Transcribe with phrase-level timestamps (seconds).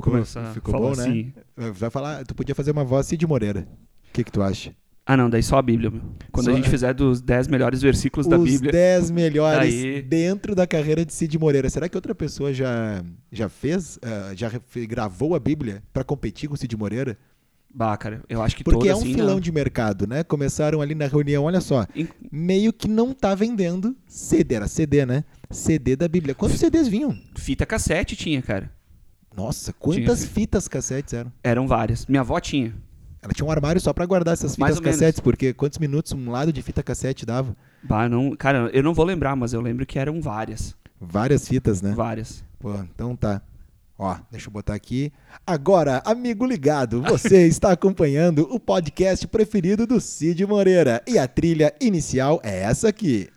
[0.00, 1.02] Ficou, começar ficou falar bom, né?
[1.02, 1.32] assim.
[1.74, 3.68] Vai falar, tu podia fazer uma voz Cid Moreira.
[4.08, 4.74] O que, que tu acha?
[5.04, 6.00] Ah, não, daí só a Bíblia, meu.
[6.30, 8.70] Quando Só- a gente fizer dos 10 melhores versículos da Os Bíblia.
[8.72, 11.68] 10 melhores Aí- dentro da carreira de Cid Moreira.
[11.68, 13.02] Será que outra pessoa já,
[13.32, 14.50] já fez, ah, já
[14.88, 17.18] gravou a Bíblia pra competir com Cid Moreira?
[17.74, 19.40] Bah, cara, eu acho que Porque todo é um assim, filão não.
[19.40, 20.22] de mercado, né?
[20.22, 25.04] Começaram ali na reunião, olha só, In- meio que não tá vendendo CD, era CD,
[25.06, 25.24] né?
[25.50, 26.34] CD da Bíblia.
[26.34, 27.18] Quantos CDs vinham?
[27.36, 28.70] Fita cassete tinha, cara.
[29.36, 30.30] Nossa, quantas Tinha.
[30.30, 31.32] fitas cassetes eram?
[31.42, 32.06] Eram várias.
[32.06, 32.74] Minha avó tinha.
[33.22, 34.96] Ela tinha um armário só pra guardar essas fitas ou menos.
[34.98, 37.56] cassetes, porque quantos minutos um lado de fita cassete dava?
[37.82, 40.74] Bah, não, cara, eu não vou lembrar, mas eu lembro que eram várias.
[41.00, 41.92] Várias fitas, né?
[41.94, 42.44] Várias.
[42.58, 43.40] Pô, então tá.
[43.98, 45.12] Ó, deixa eu botar aqui.
[45.46, 51.00] Agora, amigo ligado, você está acompanhando o podcast preferido do Cid Moreira.
[51.06, 53.28] E a trilha inicial é essa aqui.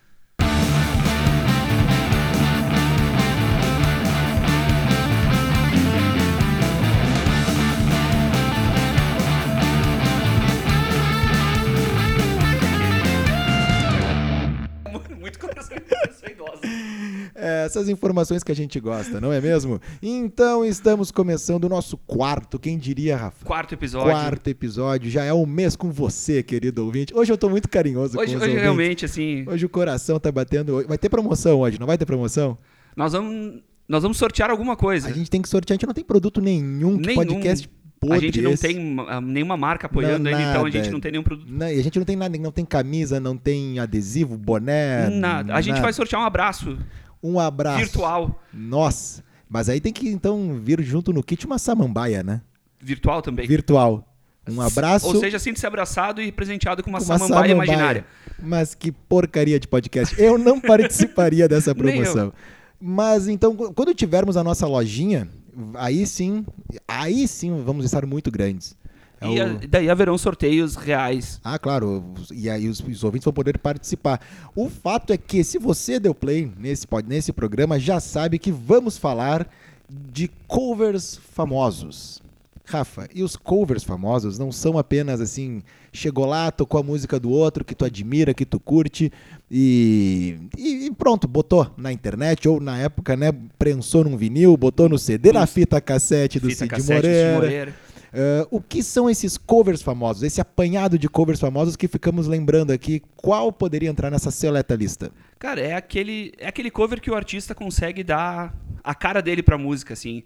[17.46, 19.80] Essas informações que a gente gosta, não é mesmo?
[20.02, 23.44] Então estamos começando o nosso quarto, quem diria, Rafa?
[23.44, 24.10] Quarto episódio.
[24.10, 27.14] Quarto episódio, já é um mês com você, querido ouvinte.
[27.14, 28.62] Hoje eu tô muito carinhoso Hoje, com os hoje ouvintes.
[28.62, 30.84] realmente, assim, Hoje o coração tá batendo.
[30.86, 32.58] Vai ter promoção hoje, não vai ter promoção?
[32.96, 35.08] nós vamos, nós vamos sortear alguma coisa.
[35.08, 37.26] A gente tem que sortear, a gente não tem produto nenhum, que Nenhum.
[37.26, 37.68] podcast
[38.10, 38.66] A gente não esse.
[38.66, 41.46] tem ah, nenhuma marca apoiando Não, ele, então a gente não tem nenhum produto.
[41.50, 45.08] Não, e a gente não tem nada, não tem camisa, não tem adesivo, boné.
[45.10, 45.54] nada.
[45.54, 45.82] A gente nada.
[45.82, 46.78] vai sortear um abraço
[47.22, 47.78] Um abraço.
[47.78, 48.42] virtual.
[48.52, 49.24] Nossa.
[49.48, 52.42] Mas aí tem que então vir junto no kit uma samambaia, né?
[52.80, 53.46] Virtual também.
[53.46, 54.04] Virtual.
[54.48, 55.06] Um abraço.
[55.06, 58.06] Ou seja, sinta-se abraçado e presenteado com uma, uma samambaia, imaginária.
[58.40, 60.20] Mas que porcaria de podcast.
[60.20, 62.32] Eu não participaria dessa promoção.
[62.80, 65.28] Mas então, quando tivermos a nossa lojinha,
[65.74, 66.44] aí sim,
[66.86, 68.76] aí sim vamos estar muito grandes.
[69.20, 71.40] É E o- a- daí haverão sorteios reais.
[71.42, 74.20] Ah, claro, e aí os, os ouvintes vão poder participar.
[74.54, 78.98] O fato é que se você deu play nesse, nesse programa, já sabe que vamos
[78.98, 79.48] falar
[79.88, 82.20] de covers famosos.
[82.68, 85.62] Rafa, e os covers famosos não são apenas assim,
[85.92, 89.12] chegou lá, tocou a música do outro que tu admira, que tu curte
[89.48, 94.98] e, e- pronto, botou na internet ou na época, né, prensou num vinil, botou no
[94.98, 97.74] CD, na fita cassete do Fita Cid cassete Moreira.
[98.16, 100.22] Ah, o que são esses covers famosos?
[100.22, 103.02] Esse apanhado de covers famosos que ficamos lembrando aqui.
[103.14, 105.12] Qual poderia entrar nessa seleta lista?
[105.38, 109.58] Cara, é aquele, é aquele cover que o artista consegue dar a cara dele pra
[109.58, 110.22] música, assim.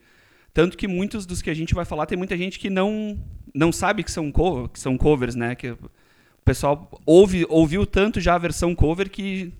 [0.55, 3.19] Tanto que muitos dos que a gente vai falar, tem muita gente que não,
[3.53, 5.57] não sabe que são, co que são covers, né?
[5.57, 5.91] Que o
[6.45, 9.53] pessoal ouve, ouviu tanto já a versão cover que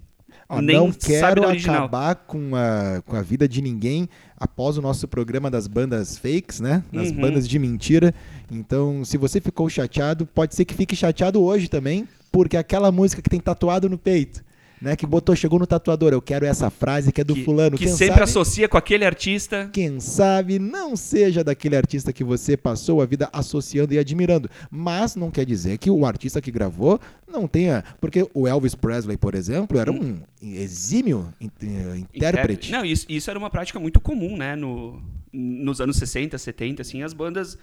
[0.53, 5.07] Ó, nem não quero acabar com a, com a vida de ninguém após o nosso
[5.07, 6.83] programa das bandas fakes, né?
[6.93, 7.21] Das Uhum.
[7.21, 8.13] bandas de mentira.
[8.51, 13.23] Então, se você ficou chateado, pode ser que fique chateado hoje também, porque aquela música
[13.23, 14.43] que tem tatuado no peito,
[14.81, 14.97] né?
[14.97, 17.77] Que botou, chegou no tatuador, eu quero essa frase que é do que, fulano.
[17.77, 19.69] que Quem sempre sabe- associa com aquele artista.
[19.73, 24.49] quem sabe não seja daquele artista que você passou a vida associando e admirando.
[24.71, 26.99] Mas não quer dizer que o artista que gravou
[27.29, 27.85] não tenha.
[28.01, 32.73] Porque o Elvis Presley, por exemplo, era um exímio eh, intérprete.
[32.73, 34.57] Não, isso, isso era uma prática muito comum, né?
[34.57, 35.01] No,
[35.33, 37.57] nos anos 60, 70, assim, as bandas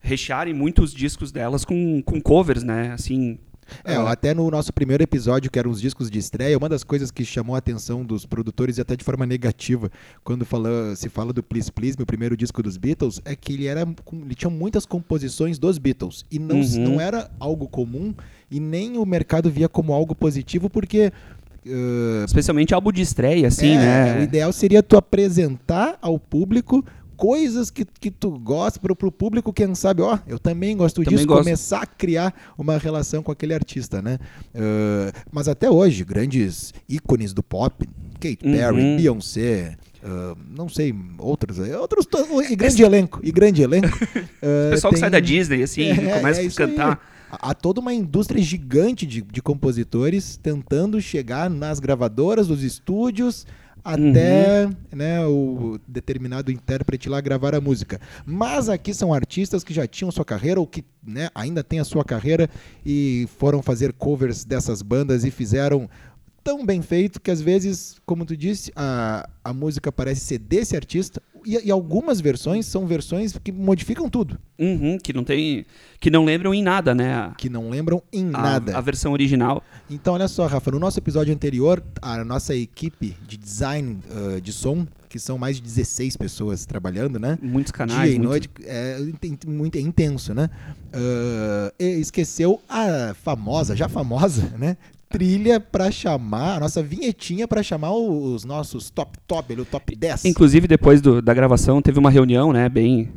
[0.00, 2.92] rechearem muitos discos delas com, com covers, né?
[2.92, 3.38] Assim.
[3.84, 6.82] É, ah, até no nosso primeiro episódio, que eram os discos de estreia, uma das
[6.84, 9.90] coisas que chamou a atenção dos produtores, e até de forma negativa,
[10.24, 13.66] quando fala, se fala do Please Please, meu primeiro disco dos Beatles, é que ele,
[13.66, 16.24] era, ele tinha muitas composições dos Beatles.
[16.30, 16.78] E não, Uhum.
[16.84, 18.14] não era algo comum,
[18.50, 21.12] e nem o mercado via como algo positivo, porque.
[21.66, 23.80] eh, especialmente álbum de estreia, assim, é, O
[24.18, 24.22] né?
[24.22, 26.84] ideal seria tu apresentar ao público
[27.18, 31.16] coisas que, que tu gosta pro, pro público, quem sabe, ó, eu também gosto Também
[31.16, 31.42] disso, gosto.
[31.42, 34.18] começar a criar uma relação com aquele artista, né?
[34.54, 37.86] Uh, mas até hoje, grandes ícones do pop,
[38.20, 38.96] Kate Perry, Uhum.
[38.96, 43.88] Beyoncé, uh, não sei, outros, outros, to- e grande elenco, e grande elenco.
[44.40, 46.50] O pessoal que sai da Disney, assim, É, começa é a aí.
[46.52, 47.14] cantar.
[47.30, 53.46] Há toda uma indústria gigante de, de compositores tentando chegar nas gravadoras, dos estúdios,
[53.88, 54.74] até Uhum.
[54.92, 58.00] né, o determinado intérprete lá gravar a música.
[58.26, 61.84] Mas aqui são artistas que já tinham sua carreira ou que né, ainda têm a
[61.84, 62.50] sua carreira
[62.84, 65.88] e foram fazer covers dessas bandas e fizeram
[66.44, 70.76] tão bem feito que às vezes, como tu disse, a, a música parece ser desse
[70.76, 71.22] artista
[71.56, 75.64] e, e algumas versões são versões que modificam tudo, Uhum, que não tem.
[76.00, 77.14] Que não lembram em nada, né?
[77.14, 78.76] A, que não lembram em a- nada.
[78.76, 79.62] a versão original.
[79.88, 84.52] Então, olha só, Rafa, no nosso episódio anterior, a nossa equipe de design uh, de
[84.52, 87.38] som que são mais de 16 pessoas trabalhando, né?
[87.40, 88.02] Muitos canais.
[88.02, 88.98] Dia e muito- noite, é,
[89.46, 90.50] muito, é intenso, né?
[91.78, 94.76] E esqueceu a famosa, já famosa, né?
[95.08, 100.26] Trilha pra chamar, a nossa vinhetinha pra chamar os nossos top top, o top 10.
[100.26, 103.10] Inclusive, depois do- da gravação, teve uma reunião, né, bem...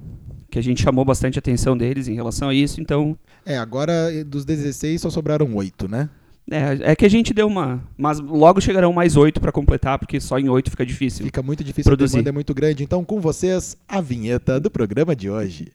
[0.50, 3.18] Que a gente chamou bastante a atenção deles em relação a isso, então...
[3.46, 6.10] É, agora dos 16 só sobraram 8, né?
[6.50, 7.82] É, é que a gente deu uma...
[7.98, 11.24] Mas logo chegarão mais oito pra completar, porque só em oito fica difícil.
[11.26, 12.16] Fica muito difícil, Produzir.
[12.16, 12.84] a demanda é muito grande.
[12.84, 15.72] Então, com vocês, a vinheta do programa de hoje.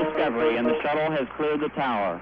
[0.00, 2.20] Discovery, and the shuttle has cleared the tower.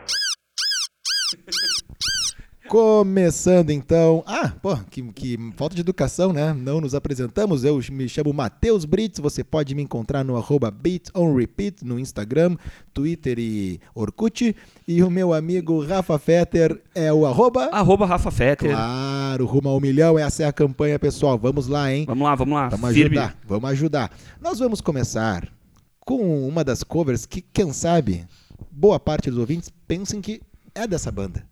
[2.69, 4.23] Começando então.
[4.27, 6.53] Ah, pô, que, que falta de educação, né?
[6.53, 7.65] Não nos apresentamos.
[7.65, 9.21] Eu me chamo Matheus Brits.
[9.21, 12.57] Você pode me encontrar no arroba Beat on Repeat no Instagram,
[12.93, 14.55] Twitter e Orkut.
[14.87, 17.67] E o meu amigo Rafa Fetter é o arroba.
[17.67, 18.73] Arroba Rafa Fetter.
[18.73, 20.19] Claro, rumo ao milhão.
[20.19, 21.39] Essa é a campanha, pessoal.
[21.39, 22.05] Vamos lá, hein?
[22.07, 22.69] Vamos lá, vamos lá.
[22.69, 23.17] Vamos Firme.
[23.19, 24.11] ajudar, vamos ajudar.
[24.43, 25.49] Nós vamos começar
[26.09, 28.27] com uma das covers que, quem sabe,
[28.71, 30.41] boa parte dos ouvintes pensem que
[30.75, 31.47] é dessa banda.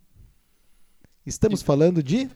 [1.26, 2.31] Estamos falando de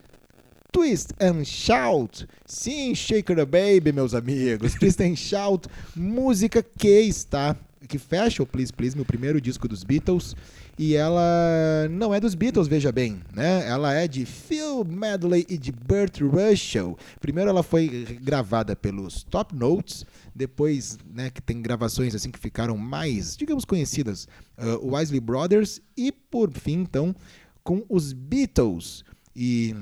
[0.71, 2.27] Twist and Shout.
[2.45, 4.75] Sim, Shaker the Baby, meus amigos.
[4.75, 7.57] Twist and Shout, música que está
[7.87, 10.35] que fecha o Please Please, meu primeiro disco dos Beatles,
[10.77, 13.67] e ela não é dos Beatles, veja bem, né?
[13.67, 16.97] Ela é de Phil Medley e de Burt Russell.
[17.19, 20.05] Primeiro ela foi gravada pelos Top Notes,
[20.35, 25.81] depois, né, que tem gravações assim que ficaram mais, digamos, conhecidas, uh, o Isley Brothers
[25.97, 27.15] e por fim, então,
[27.63, 29.03] com os Beatles.
[29.35, 29.75] E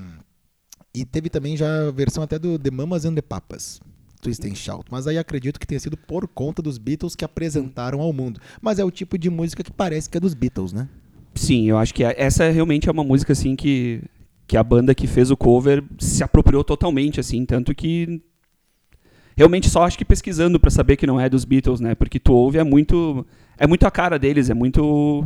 [0.94, 3.80] e teve também já a versão até do The Mamas and the Papas.
[4.22, 4.86] Twist and Shout.
[4.92, 8.42] Mas aí acredito que tenha sido por conta dos Beatles que apresentaram ao mundo.
[8.62, 10.90] Mas é o tipo de música que parece que é dos Beatles, né?
[11.36, 14.02] Sim, eu acho que a- essa realmente é uma música assim que
[14.46, 18.20] que a banda que fez o cover se apropriou totalmente assim, tanto que
[19.40, 21.96] realmente só acho que pesquisando pra saber que não é dos Beatles, né?
[21.96, 23.26] Porque tu ouve é muito
[23.58, 25.26] é muito a cara deles, é muito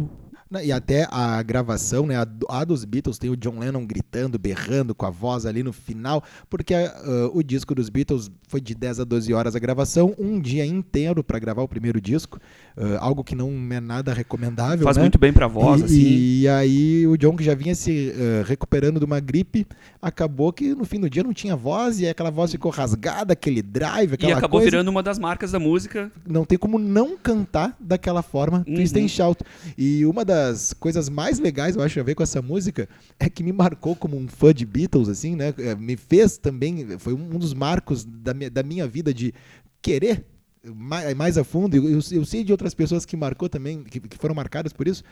[0.61, 4.93] E até a gravação, né, a, a dos Beatles tem o John Lennon gritando, berrando
[4.93, 6.91] com a voz ali no final, porque ah,
[7.33, 11.23] o disco dos Beatles foi de 10 a 12 horas a gravação, um dia inteiro
[11.23, 12.39] para gravar o primeiro disco,
[12.77, 15.03] ah, algo que não é nada recomendável, faz né?
[15.03, 16.01] muito bem pra voz e, assim.
[16.41, 19.65] e aí o John que já vinha se eh, recuperando de uma gripe,
[20.01, 23.61] acabou que no fim do dia não tinha voz e aquela voz ficou rasgada, aquele
[23.61, 24.71] drive, E aquela acabou coisa.
[24.71, 26.11] virando uma das marcas da música.
[26.27, 28.75] Não tem como não cantar daquela forma, Uhum.
[28.75, 29.43] Twist and Shout.
[29.77, 30.42] E uma das
[30.79, 32.87] coisas mais legais, eu acho, a ver com essa música,
[33.19, 35.53] é que me marcou como um fã de Beatles, assim, né?
[35.57, 39.33] Eh, Me fez também, foi um dos marcos da minha, da minha vida de
[39.81, 40.25] querer
[40.65, 41.75] mais, mais a fundo.
[41.75, 44.87] Eu, eu- eu sei de outras pessoas que marcou também, que, que foram marcadas por
[44.87, 45.03] isso,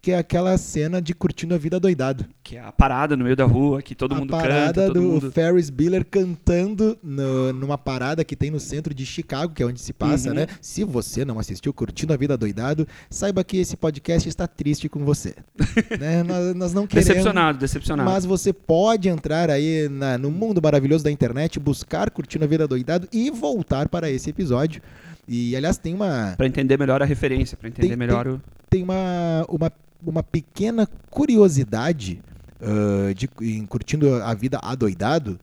[0.00, 2.24] que é aquela cena de curtindo a vida doidado.
[2.42, 4.94] Que é a parada no meio da rua, que todo a mundo parada canta, todo
[4.94, 5.32] do mundo.
[5.32, 9.80] Ferris Bueller cantando no- numa parada que tem no centro de Chicago, que é onde
[9.80, 10.34] se passa, Uhum.
[10.36, 10.46] né?
[10.60, 15.04] Se você não assistiu Curtindo a Vida Doidado, saiba que esse podcast está triste com
[15.04, 15.34] você.
[16.00, 16.22] né?
[16.22, 17.08] nós, nós não queremos...
[17.08, 18.08] Decepcionado, decepcionado.
[18.10, 22.66] Mas você pode entrar aí na- no mundo maravilhoso da internet, buscar Curtindo a Vida
[22.68, 24.80] Doidado e voltar para esse episódio.
[25.26, 28.40] E, aliás, tem uma, Pra entender melhor a referência, pra entender Tem- melhor o.
[28.70, 29.70] tem uma, uma,
[30.04, 32.22] uma pequena curiosidade
[32.60, 35.38] ah, de, em curtindo a vida adoidado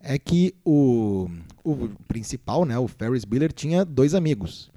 [0.00, 1.28] é que o,
[1.64, 4.70] o principal, né, o Ferris Bueller, tinha dois amigos.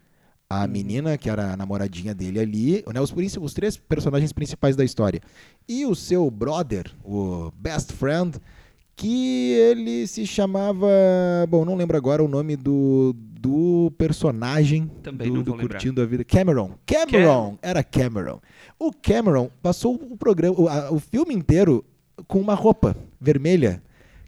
[0.50, 4.84] A menina, que era a namoradinha dele ali, né, os, os três personagens principais da
[4.84, 5.22] história.
[5.68, 8.40] E o seu brother, o best friend,
[8.96, 10.88] que ele se chamava.
[11.48, 15.56] Bom, não lembro agora o nome do, do personagem Também do, do.
[15.56, 16.24] Curtindo a Vida.
[16.26, 16.72] Cameron.
[16.86, 17.58] Cameron!
[17.62, 18.42] Era Cameron.
[18.78, 21.86] O Cameron passou o programa, o, a- o filme inteiro
[22.28, 23.82] com uma roupa vermelha,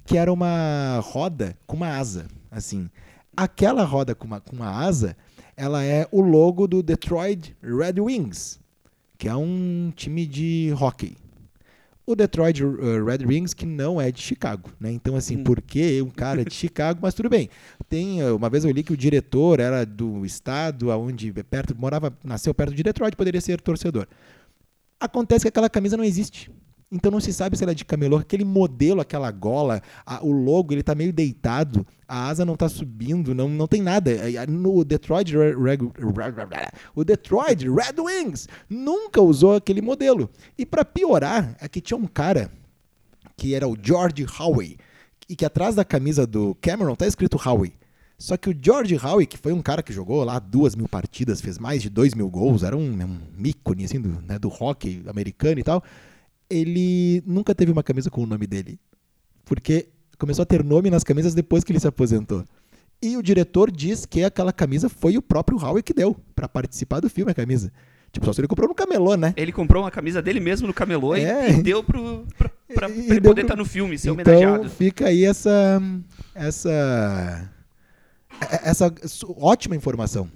[0.06, 2.90] que era uma roda com uma asa, assim.
[3.36, 5.16] Aquela roda com uma, com uma asa,
[5.58, 8.60] ela é o logo do Detroit Red Wings,
[9.18, 11.18] que é um time de hockey.
[12.06, 14.92] O Detroit uh, Red Wings, que não é de Chicago, né?
[14.92, 15.44] Então, assim, Hum.
[15.44, 17.00] por que um cara de Chicago?
[17.02, 17.50] Mas tudo bem.
[17.88, 22.12] Tem, uh, uma vez eu li que o diretor era do estado onde perto morava,
[22.24, 24.08] nasceu perto de Detroit, poderia ser torcedor.
[25.00, 26.52] Acontece que aquela camisa não existe.
[26.92, 28.18] Então não se sabe se ela é de camelô.
[28.18, 32.68] Aquele modelo, aquela gola, a- o logo, ele tá meio deitado, a asa não tá
[32.68, 34.12] subindo, não, não tem nada.
[34.12, 35.34] É, No Detroit,
[36.94, 40.30] o Detroit Red Wings nunca usou aquele modelo.
[40.58, 42.52] E para piorar, é que tinha um cara
[43.38, 44.78] que era o George Howe,
[45.30, 47.74] e que atrás da camisa do Cameron tá escrito Howe.
[48.18, 51.40] Só que o George Howe, que foi um cara que jogou lá duas mil partidas,
[51.42, 55.02] fez mais de dois mil gols, era um, um ícone assim, do, né, do hockey
[55.08, 55.82] americano e tal,
[56.52, 58.80] ele nunca teve uma camisa com o nome dele.
[59.46, 59.88] Porque
[60.20, 62.44] começou a ter nome nas camisas depois que ele se aposentou.
[63.02, 67.00] E o diretor diz que aquela camisa foi o próprio Howe que deu pra participar
[67.00, 67.72] do filme a camisa.
[68.12, 69.34] Tipo, só se ele comprou no camelô, né?
[69.38, 71.52] Ele comprou uma camisa dele mesmo no camelô e- É.
[71.52, 74.34] e, deu pro, pra, pra- E ele deu poder pro- estar no filme, ser então
[74.36, 74.70] homenageado.
[74.70, 75.82] fica aí essa
[76.36, 77.50] essa
[78.64, 78.94] essa
[79.38, 80.30] ótima informação.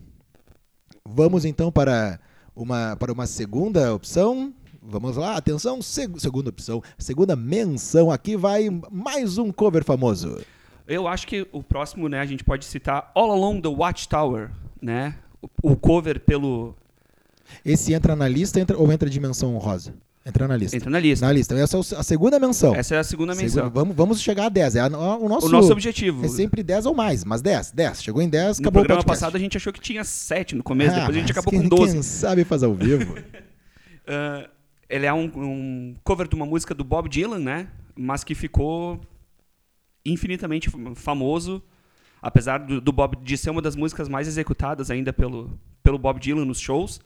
[1.06, 2.20] Vamos então para
[2.56, 4.54] uma para uma segunda opção.
[4.88, 8.12] Vamos lá, atenção, seg- segunda opção, segunda menção.
[8.12, 10.40] Aqui vai mais um cover famoso.
[10.88, 14.52] Eu acho que o próximo, né, a gente pode citar All Along the Watchtower,
[14.82, 15.16] né?
[15.42, 16.76] O, o cover pelo.
[17.64, 19.94] Esse entra na lista entra, ou entra dimensão honrosa?
[20.24, 20.76] Entra na lista.
[20.78, 21.26] Entra na lista.
[21.26, 21.56] Na lista.
[21.56, 22.76] Essa é a segunda menção.
[22.76, 23.50] Essa é a segunda menção.
[23.66, 24.76] Segunda- vamos, vamos chegar a 10.
[24.76, 26.26] É a- o nosso, O nosso objetivo.
[26.26, 28.02] é sempre 10 ou mais, mas 10, 10.
[28.04, 29.22] Chegou em 10, No acabou programa o podcast.
[29.24, 31.62] passado a gente achou que tinha 7 no começo, Ah, depois a gente acabou quem,
[31.62, 31.94] com 12.
[31.94, 33.16] Quem sabe faz ao vivo.
[34.08, 34.48] Ah,
[34.90, 37.68] ele é um, um cover de uma música do Bob Dylan, né?
[37.96, 39.00] Mas que ficou
[40.06, 41.62] infinitamente fam- famoso,
[42.22, 46.20] apesar do, do Bob de ser uma das músicas mais executadas ainda pelo, pelo Bob
[46.20, 47.00] Dylan nos shows,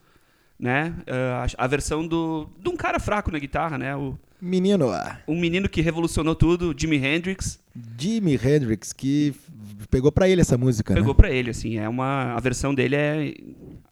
[0.59, 0.93] né?
[1.07, 3.95] Ah, a, a versão do de um cara fraco na guitarra, né?
[3.95, 4.87] O, Menino,
[5.27, 7.59] um menino que revolucionou tudo, Jimi Hendrix,
[7.99, 9.35] Jimi Hendrix, que
[9.89, 11.17] pegou pra ele essa música, pegou né?
[11.17, 13.33] pra ele, assim, é uma a versão dele é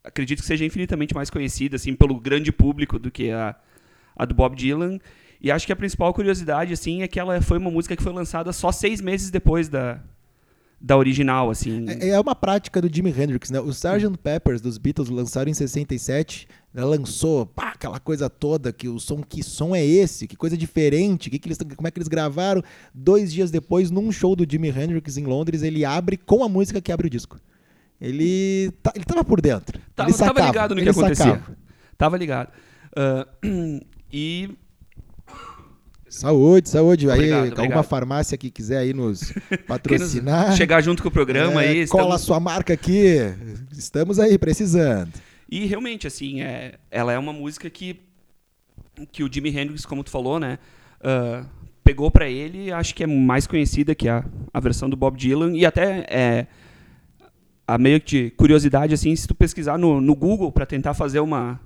[0.05, 3.57] acredito que seja infinitamente mais conhecida assim pelo grande público do que a,
[4.17, 4.99] a do Bob Dylan.
[5.39, 8.13] E acho que a principal curiosidade assim é que ela foi uma música que foi
[8.13, 10.01] lançada só seis meses depois da
[10.79, 11.85] da original, assim.
[11.87, 13.59] É, é uma prática do Jimi Hendrix, né?
[13.59, 14.15] O Sgt.
[14.21, 16.83] Peppers dos Beatles lançaram em 67, né?
[16.83, 20.27] lançou pá, aquela coisa toda, que o som, que som é esse?
[20.27, 22.61] Que coisa diferente, que que eles, como é que eles gravaram?
[22.93, 26.79] Dois dias depois, num show do Jimi Hendrix em Londres, ele abre com a música
[26.79, 27.39] que abre o disco.
[27.99, 29.79] Ele, tá, ele tava por dentro.
[29.95, 31.25] Tava, ele sacava, tava ligado no que acontecia.
[31.25, 31.57] sacava.
[31.97, 32.51] Tava ligado.
[32.95, 33.27] Ah,
[34.11, 34.49] e
[36.09, 37.05] Saúde, saúde.
[37.09, 37.83] aí, Obrigado, alguma obrigado.
[37.83, 40.55] farmácia que quiser aí nos quem nos- patrocinar.
[40.55, 41.87] chegar junto com o programa é, aí.
[41.87, 43.17] cola a estamos- sua marca aqui.
[43.77, 45.11] Estamos aí precisando.
[45.49, 47.99] E realmente, assim, é, ela é uma música que,
[49.11, 50.59] que o Jimi Hendrix, como tu falou, né?
[51.01, 51.45] ah,
[51.83, 54.23] pegou pra ele, acho que é mais conhecida que a,
[54.53, 55.55] a versão do Bob Dylan.
[55.57, 56.47] E até é,
[57.67, 61.59] a meio de curiosidade, assim, se tu pesquisar no, no Google pra tentar fazer uma.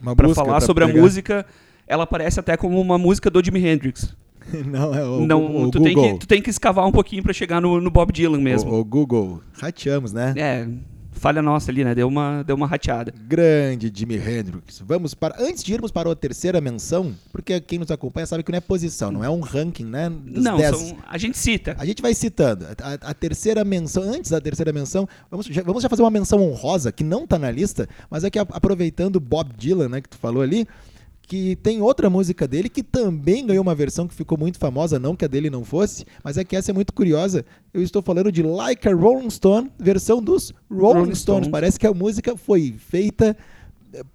[0.00, 0.98] Busca falar pra sobre pegar.
[0.98, 1.46] a música,
[1.86, 4.14] ela aparece até como uma música do Jimi Hendrix.
[4.66, 6.12] Não, é o, Não, o tu, tem Google.
[6.14, 8.70] que, tu tem que escavar um pouquinho pra chegar no, no Bob Dylan mesmo.
[8.70, 9.42] O, o Google.
[9.60, 10.34] Rateamos, né?
[10.36, 10.68] É,
[11.16, 11.94] falha nossa ali, né?
[11.94, 13.12] Deu uma, deu uma rateada.
[13.26, 14.80] Grande Jimi Hendrix.
[14.86, 15.34] Vamos para.
[15.42, 18.60] Antes de irmos para a terceira menção, porque quem nos acompanha sabe que não é
[18.60, 20.08] posição, não é um ranking, né?
[20.10, 20.76] dos Não, 10.
[20.76, 21.74] são- a gente cita.
[21.78, 22.66] A gente vai citando.
[22.82, 26.40] A, a- terceira menção, antes da terceira menção, vamos já, vamos já fazer uma menção
[26.42, 30.16] honrosa, que não tá na lista, mas é que aproveitando Bob Dylan, né, que tu
[30.18, 30.66] falou ali,
[31.26, 35.16] que tem outra música dele que também ganhou uma versão que ficou muito famosa, não
[35.16, 37.44] que a dele não fosse, mas é que essa é muito curiosa.
[37.74, 41.48] Eu estou falando de Like a Rolling Stone, versão dos Rolling, Rolling Stones.
[41.48, 43.36] Parece que a música foi feita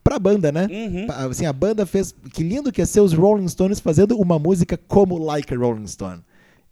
[0.04, 0.68] pra banda, né?
[0.72, 1.08] Uhum.
[1.30, 2.16] Assim, a banda fez.
[2.34, 5.88] Que lindo que é ser os Rolling Stones fazendo uma música como Like a Rolling
[5.88, 6.22] Stone.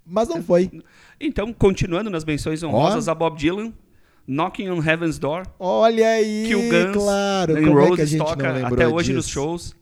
[0.06, 0.72] Mas não foi.
[1.20, 3.74] Então, continuando nas menções honrosas a Bob Dylan,
[4.26, 7.56] Knocking on Heaven's Door, Olha aí, que o Guns claro.
[7.56, 9.76] Como é que a Roses gente toca até hoje nos shows,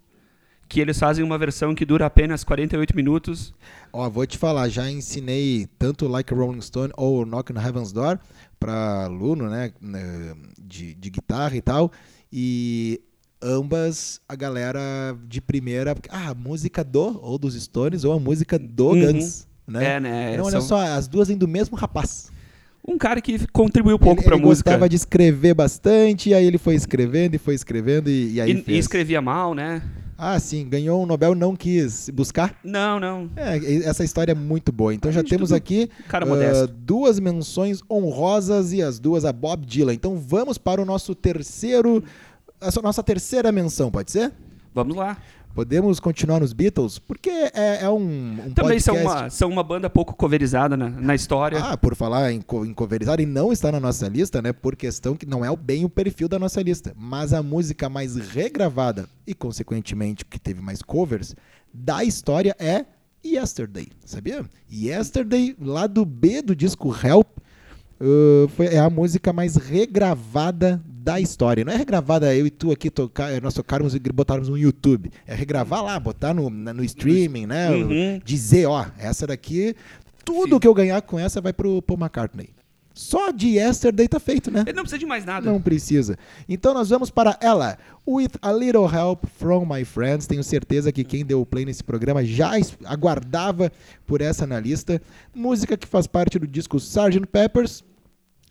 [0.67, 3.53] que eles fazem uma versão que dura apenas 48 minutos.
[3.93, 8.19] Ó, vou te falar, já ensinei tanto Like Rolling Stone ou Knock on Heaven's Door
[8.59, 11.91] pra aluno, né, né, de, de guitarra e tal,
[12.33, 12.99] e
[13.41, 14.79] ambas a galera
[15.27, 19.13] de primeira, ah, a música do, ou dos Stones, ou a música do Uhum.
[19.13, 19.95] Guns, né?
[19.95, 20.33] É, né?
[20.33, 22.31] Então, olha são- só, as duas vêm do mesmo rapaz.
[22.87, 24.69] Um cara que contribuiu pouco ele, pra ele música.
[24.69, 28.63] gostava de escrever bastante, e aí ele foi escrevendo e foi escrevendo, e, e aí
[28.65, 29.81] E, e escrevia mal, né?
[30.17, 32.55] Ah, sim, ganhou um Nobel, não quis buscar.
[32.63, 33.29] Não, não.
[33.35, 34.91] É, essa história é muito boa.
[34.91, 35.91] Então já temos tudo aqui
[36.25, 36.67] modesto.
[36.67, 39.93] duas menções honrosas e as duas a Bob Dylan.
[39.93, 42.03] Então vamos para o nosso terceiro,
[42.59, 44.33] a nossa terceira menção, pode ser?
[44.73, 45.17] Vamos lá.
[45.57, 46.99] Podemos continuar nos Beatles?
[46.99, 47.95] Porque é, é um,
[48.45, 49.21] um Também são podcast...
[49.23, 51.57] uma, são uma banda pouco coverizada na, na história.
[51.57, 54.53] Ah, por falar em, co- em coverizar e não está na nossa lista, né?
[54.53, 56.93] Por questão que não é o- bem o perfil da nossa lista.
[56.95, 61.35] Mas a música mais regravada e, consequentemente, que teve mais covers
[61.73, 62.85] da história é
[63.25, 64.45] Yesterday, sabia?
[64.71, 67.25] Yesterday, lá do B do disco Help,
[67.99, 71.63] uh, foi, é a música mais regravada da história.
[71.63, 75.09] Não é regravada eu e tu aqui tocar, nós tocarmos e botarmos no YouTube.
[75.25, 77.69] É regravar lá, botar no, no streaming, né?
[77.71, 78.21] Uhum.
[78.25, 79.73] Dizer, ó, essa daqui,
[80.25, 80.59] tudo Sim.
[80.59, 82.49] que eu ganhar com essa vai pro Paul McCartney.
[82.93, 84.65] Só de Yesterday tá feito, né?
[84.67, 85.49] Ele não precisa de mais nada.
[85.49, 86.17] Não precisa.
[86.49, 87.77] Então nós vamos para ela.
[88.05, 90.27] With a little help from my friends.
[90.27, 92.51] Tenho certeza que quem deu o play nesse programa já
[92.83, 93.71] aguardava
[94.05, 95.01] por essa na lista.
[95.33, 97.25] Música que faz parte do disco Sgt.
[97.27, 97.83] Peppers.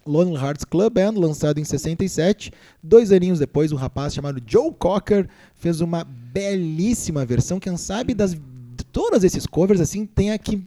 [0.06, 2.52] Lonely Hearts Club Band, lançado em 67.
[2.82, 7.58] Dois aninhos depois, um rapaz chamado Joe Cocker fez uma belíssima versão.
[7.58, 10.62] Quem sabe das de todos esses covers assim tem aqui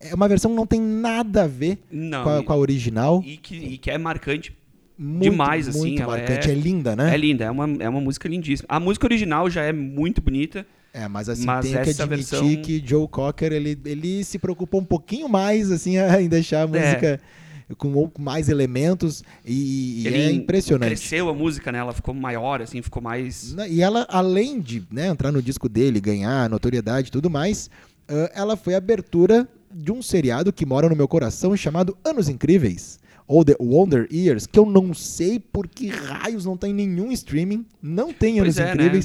[0.00, 3.22] é uma versão que não tem nada a ver Não, com, a, com a original.
[3.24, 4.52] E que, e que é marcante.
[4.98, 6.48] Muito, demais, assim, muito marcante.
[6.48, 7.14] é- É linda, né?
[7.14, 8.66] É linda, é uma, é uma música lindíssima.
[8.68, 10.66] A música original já é muito bonita.
[10.94, 14.80] É, mas assim, Mas tem que admitir versão- que Joe Cocker, ele, ele se preocupou
[14.80, 17.41] um pouquinho mais, assim, em deixar a música com ou-
[17.76, 20.88] com mais elementos e, e Ele é impressionante.
[20.88, 21.78] Cresceu a música, né?
[21.78, 23.54] Ela ficou maior, assim, ficou mais.
[23.68, 27.70] E ela, além de né, entrar no disco dele, ganhar notoriedade e tudo mais,
[28.08, 32.28] ah, ela foi a abertura de um seriado que mora no meu coração chamado Anos
[32.28, 33.00] Incríveis.
[33.26, 37.64] Ou The Wonder Years, que eu não sei por que raios não tem nenhum streaming,
[37.80, 39.00] não tem Anos Pois é, né?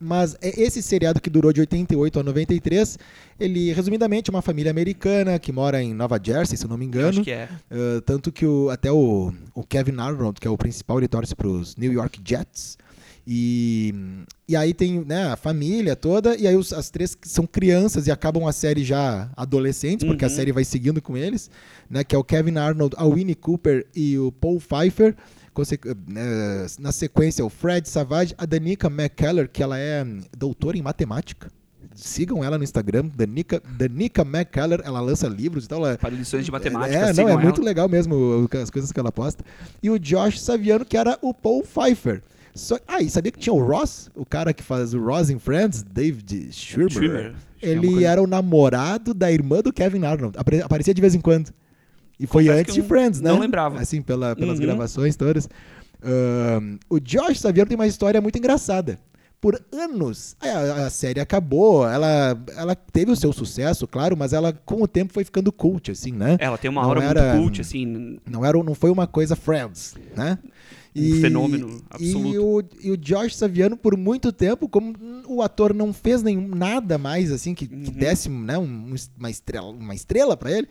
[0.00, 2.98] Mas é esse seriado que durou de 88 a 93,
[3.40, 6.84] ele, resumidamente, é uma família americana que mora em Nova Jersey, se eu não me
[6.84, 7.08] Eu engano.
[7.08, 7.48] acho que é.
[7.70, 11.34] Uh, tanto que o- até o, o Kevin Arnold, que é o principal, ele torce
[11.34, 12.78] para os New York Jets.
[13.30, 13.92] E,
[14.48, 18.06] e aí tem né, a família toda, e aí os- as três que são crianças
[18.06, 20.34] e acabam a série já adolescentes, porque a Uhum.
[20.34, 21.50] série vai seguindo com eles,
[21.90, 25.14] né, que é o Kevin Arnold, a Winnie Cooper e o Paul Pfeiffer.
[26.06, 30.06] Né, na sequência, o Fred Savage, a Danica McKellar, que ela é
[30.36, 31.50] doutora em matemática.
[31.96, 35.84] Sigam ela no Instagram, Danica, Danica McKellar, ela lança livros e tal.
[35.84, 36.96] Ela, Para lições de matemática.
[36.96, 37.40] é, não, é ela.
[37.42, 39.44] muito legal mesmo as coisas que ela posta.
[39.82, 42.22] E o Josh Saviano, que era o Paul Pfeiffer.
[42.58, 45.38] Só, ah, e sabia que tinha o Ross, o cara que faz o Ross in
[45.38, 46.90] Friends, David Schwimmer.
[46.90, 47.34] Schwimmer.
[47.62, 50.38] É Ele era o namorado da irmã do Kevin Arnold.
[50.38, 51.50] Apare- Aparecia de vez em quando.
[52.20, 53.30] E foi Confesso antes de Friends, né?
[53.30, 53.80] não lembrava.
[53.80, 54.64] Assim, pela- pelas Uhum.
[54.66, 55.48] gravações todas.
[56.02, 58.98] Ahn, o Josh Saviano tem uma história muito engraçada.
[59.40, 64.52] Por anos, a, a série acabou, ela, ela teve o seu sucesso, claro, mas ela
[64.52, 66.36] com o tempo foi ficando cult, assim, né?
[66.40, 68.18] Ela tem uma Não aura era- muito cult, assim.
[68.28, 70.38] Não, era, não foi uma coisa Friends, né?
[71.00, 72.34] Um fenômeno absoluto.
[72.34, 74.94] E o, e o Josh Saviano, por muito tempo, como
[75.26, 77.82] o ator não fez nenhum, nada mais assim que, que Uhum.
[77.94, 80.68] desse né, um- uma estrela, uma estrela para ele,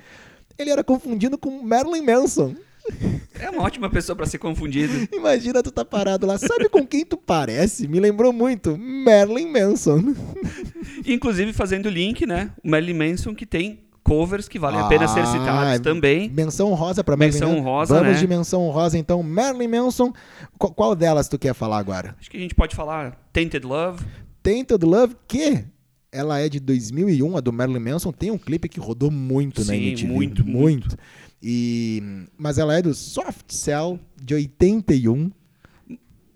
[0.58, 2.56] ele era confundido com Marilyn Manson.
[3.40, 5.08] É uma ótima pessoa para ser confundido.
[5.14, 7.88] Imagina tu tá parado lá, sabe com quem tu parece?
[7.88, 10.16] Me lembrou muito Marilyn Manson.
[11.06, 12.52] Inclusive fazendo link, né?
[12.64, 16.30] O Marilyn Manson que tem covers que valem a pena ser Ah, citados também.
[16.30, 18.20] Menção rosa para Marilyn Menção honrosa, Vamos né?
[18.20, 20.14] de menção rosa então, Marilyn Manson.
[20.58, 22.16] Qual, qual delas tu quer falar agora?
[22.20, 24.04] Acho que a gente pode falar Tainted Love.
[24.42, 25.66] Tainted Love, que
[26.12, 29.74] ela é de 2001, a do Marilyn Manson, tem um clipe que rodou muito na
[29.74, 30.08] Sim, MTV.
[30.12, 30.98] muito, muito.
[31.44, 32.02] E,
[32.38, 35.30] mas ela é do Soft Cell, de 81.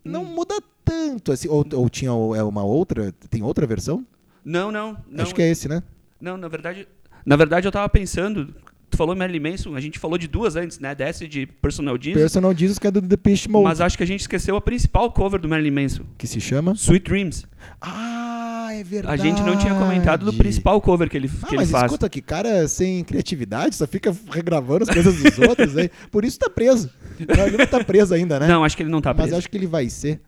[0.03, 0.25] Não Hum.
[0.35, 1.47] muda tanto, assim.
[1.47, 4.05] Ou, ou tinha é uma outra, tem outra versão?
[4.43, 5.23] Não, não, não.
[5.23, 5.81] Acho que é esse, né?
[6.19, 6.87] Não, na verdade,
[7.25, 8.53] na verdade eu tava pensando,
[8.89, 10.93] tu falou Marilyn Manson, a gente falou de duas antes, né?
[10.95, 14.03] Dessa de Personal Jesus, Personal Jesus, que é do The Pitch Mode, mas acho que
[14.03, 16.73] a gente esqueceu a principal cover do Marilyn Manson, que se chama...
[16.73, 17.45] Sweet Dreams.
[17.79, 19.21] Ah, é A verdade.
[19.21, 21.85] gente não tinha comentado do principal cover que ele, Ah, que ele mas faz.
[21.85, 25.89] escuta que cara sem criatividade, só fica regravando as coisas dos outros aí.
[26.09, 26.89] Por isso tá preso.
[27.19, 28.47] Ele não tá preso ainda, né?
[28.47, 29.33] Não, acho que ele não tá Mas preso.
[29.33, 30.19] eu acho que ele vai ser.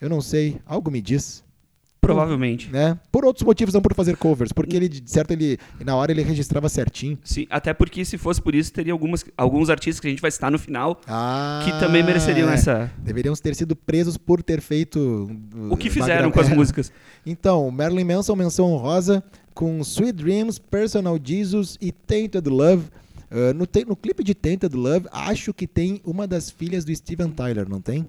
[0.00, 0.58] Eu não sei.
[0.66, 1.42] Algo me diz.
[2.02, 2.68] Provavelmente.
[2.68, 2.98] Né?
[3.12, 4.52] Por outros motivos, não por fazer covers.
[4.52, 5.56] Porque ele, de certo, ele.
[5.84, 7.16] Na hora ele registrava certinho.
[7.22, 10.30] Sim, até porque se fosse por isso, teria algumas, alguns artistas que a gente vai
[10.30, 12.54] citar no final Ah, que também mereceriam é.
[12.54, 12.90] essa.
[12.98, 15.30] Deveriam ter sido presos por ter feito.
[15.70, 16.92] O que fizeram com as músicas.
[17.24, 19.22] Então, Marilyn Manson, menção honrosa,
[19.54, 22.82] com Sweet Dreams, Personal Jesus e Tainted Love.
[23.30, 27.30] Ah, no, no clipe de Tainted Love, acho que tem uma das filhas do Steven
[27.30, 28.08] Tyler, não tem?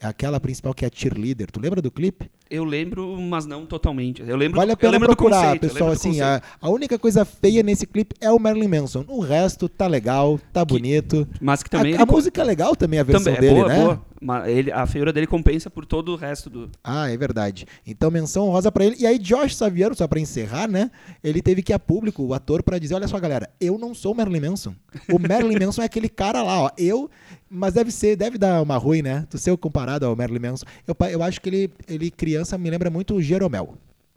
[0.00, 1.50] É aquela principal que é a cheerleader.
[1.50, 2.30] Tu lembra do clipe?
[2.50, 4.22] Eu lembro, mas não totalmente.
[4.26, 5.90] Eu lembro, Vale a eu pena procurar, conceito, pessoal.
[5.90, 9.04] Assim, a, a única coisa feia nesse clipe é o Marilyn Manson.
[9.06, 11.28] O resto tá legal, tá bonito.
[11.40, 13.54] Mas que também a, a co- música é legal também, a versão também é dele,
[13.60, 13.84] boa, né?
[13.84, 14.08] boa.
[14.20, 16.68] Mas ele, a feiura dele compensa por todo o resto do.
[16.82, 17.66] Ah, é verdade.
[17.86, 18.96] Então, menção rosa pra ele.
[18.98, 20.90] E aí, Josh Saviano, só pra encerrar, né?
[21.22, 23.94] Ele teve que ir a público, o ator, pra dizer: olha só, galera, eu não
[23.94, 24.74] sou o Marilyn Manson.
[25.12, 26.70] O Marilyn Manson é aquele cara lá, ó.
[26.76, 27.08] Eu.
[27.50, 29.24] Mas deve ser, deve dar uma ruim, né?
[29.30, 30.66] Tu ser comparado ao Marilyn Manson.
[30.86, 33.74] Eu, eu acho que ele, ele, criança, me lembra muito o Jeromel,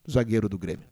[0.10, 0.86] zagueiro do Grêmio.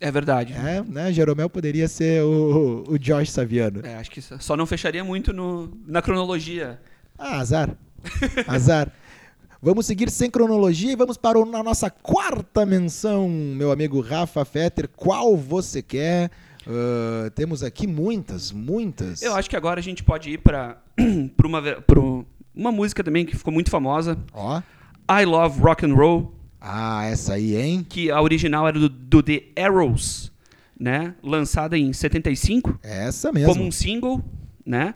[0.00, 0.54] É verdade.
[0.54, 1.12] É, né?
[1.12, 3.82] Jeromel poderia ser o, o Josh Saviano.
[3.84, 6.80] É, acho que só não fecharia muito no, na cronologia.
[7.18, 7.76] Ah, azar.
[8.46, 8.90] Azar.
[9.62, 14.42] Vamos seguir sem cronologia e vamos para o- a nossa quarta menção, meu amigo Rafa
[14.42, 14.88] Fetter.
[14.88, 16.30] Qual você quer?
[16.66, 19.20] Ah, temos aqui muitas, muitas.
[19.20, 20.78] Eu acho que agora a gente pode ir pra,
[21.44, 21.62] uma,
[22.54, 24.16] uma música também que ficou muito famosa.
[24.32, 24.62] Ó.
[25.10, 27.86] I Love Rock and Roll, Ah, essa aí, hein?
[27.88, 30.30] que a original era do, do The Arrows,
[30.78, 31.14] né?
[31.22, 33.52] Lançada em 75 Essa mesmo.
[33.52, 34.22] como um single,
[34.64, 34.94] né?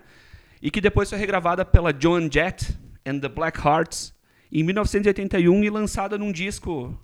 [0.61, 4.14] E que depois foi regravada pela Joan Jett and the Black Hearts
[4.53, 6.98] em 1981 e lançada num disco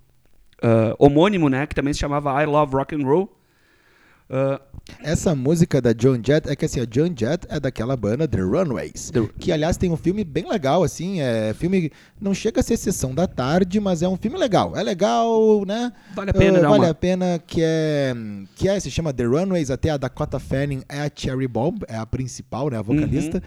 [0.63, 1.67] ah, homônimo, né?
[1.67, 3.40] Que também se chamava I Love Rock and Roll.
[4.31, 4.61] Ah,
[5.03, 8.41] Essa música da Joan Jett é que assim, a Joan Jett é daquela banda The
[8.41, 11.91] Runaways, The- que aliás tem um filme bem legal assim, é filme
[12.21, 14.77] não chega a ser sessão da tarde, mas é um filme legal.
[14.77, 15.93] É legal, né?
[16.15, 18.15] Vale a pena dar vale uma- a pena que é
[18.55, 21.97] que é, se chama The Runaways, até a Dakota Fanning é a Cherry Bomb, é
[21.97, 23.43] a principal, né, a vocalista.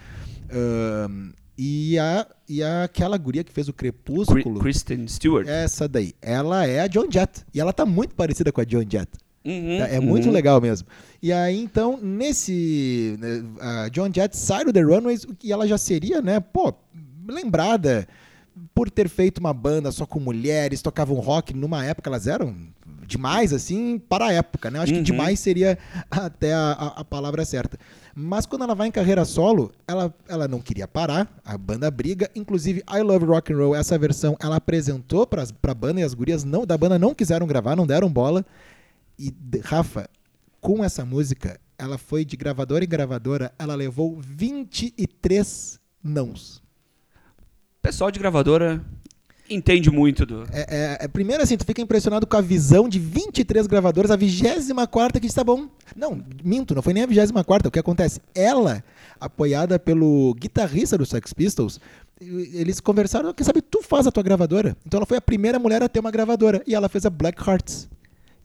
[0.52, 0.58] Uhum.
[1.06, 5.46] Ahn, e a e a, aquela guria que fez o Crepúsculo, Kristen Stewart.
[5.48, 8.84] essa daí, ela é a Joan Jett e ela tá muito parecida com a Joan
[8.88, 9.08] Jett.
[9.44, 10.32] Uhum, É, é muito uhum.
[10.32, 10.88] legal mesmo.
[11.22, 13.16] E aí, então, nesse.
[13.20, 16.72] né, A John Jett sai do The Runaways e ela já seria, né, pô,
[17.28, 18.06] lembrada
[18.74, 21.52] por ter feito uma banda só com mulheres, tocavam rock.
[21.54, 22.54] Numa época elas eram
[23.06, 24.78] demais, assim, para a época, né?
[24.78, 25.04] Acho que Uhum.
[25.04, 25.76] demais seria
[26.10, 27.78] até a, a- a palavra certa.
[28.14, 32.30] Mas quando ela vai em carreira solo, ela, ela não queria parar, a banda briga.
[32.34, 36.14] Inclusive, I Love Rock and Roll, essa versão, ela apresentou para a banda e as
[36.14, 38.44] gurias não, da banda não quiseram gravar, não deram bola.
[39.18, 40.08] E, Rafa,
[40.60, 46.62] com essa música, ela foi de gravadora em gravadora, ela levou 23 nãos.
[47.82, 48.84] Pessoal de gravadora
[49.48, 50.44] entende muito do.
[50.50, 54.16] É, é- é- primeiro assim, tu fica impressionado com a visão de 23 gravadoras, a
[54.16, 55.68] 24 que está bom.
[55.94, 58.20] Não, minto, não foi nem a 24 O que acontece?
[58.34, 58.82] Ela,
[59.20, 61.78] apoiada pelo guitarrista do Sex Pistols,
[62.20, 64.76] eles conversaram, quem sabe tu faz a tua gravadora.
[64.86, 66.62] Então ela foi a primeira mulher a ter uma gravadora.
[66.66, 67.88] E ela fez a Black Hearts.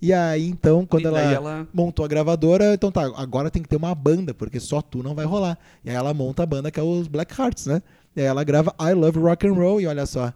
[0.02, 3.76] E aí, então, quando ela, ela- montou a gravadora, então tá, agora tem que ter
[3.76, 5.58] uma banda, porque só tu não vai rolar.
[5.84, 7.82] E aí ela monta a banda que é os Black Hearts, né?
[8.16, 10.34] E aí ela grava I Love Rock and Roll, e olha só,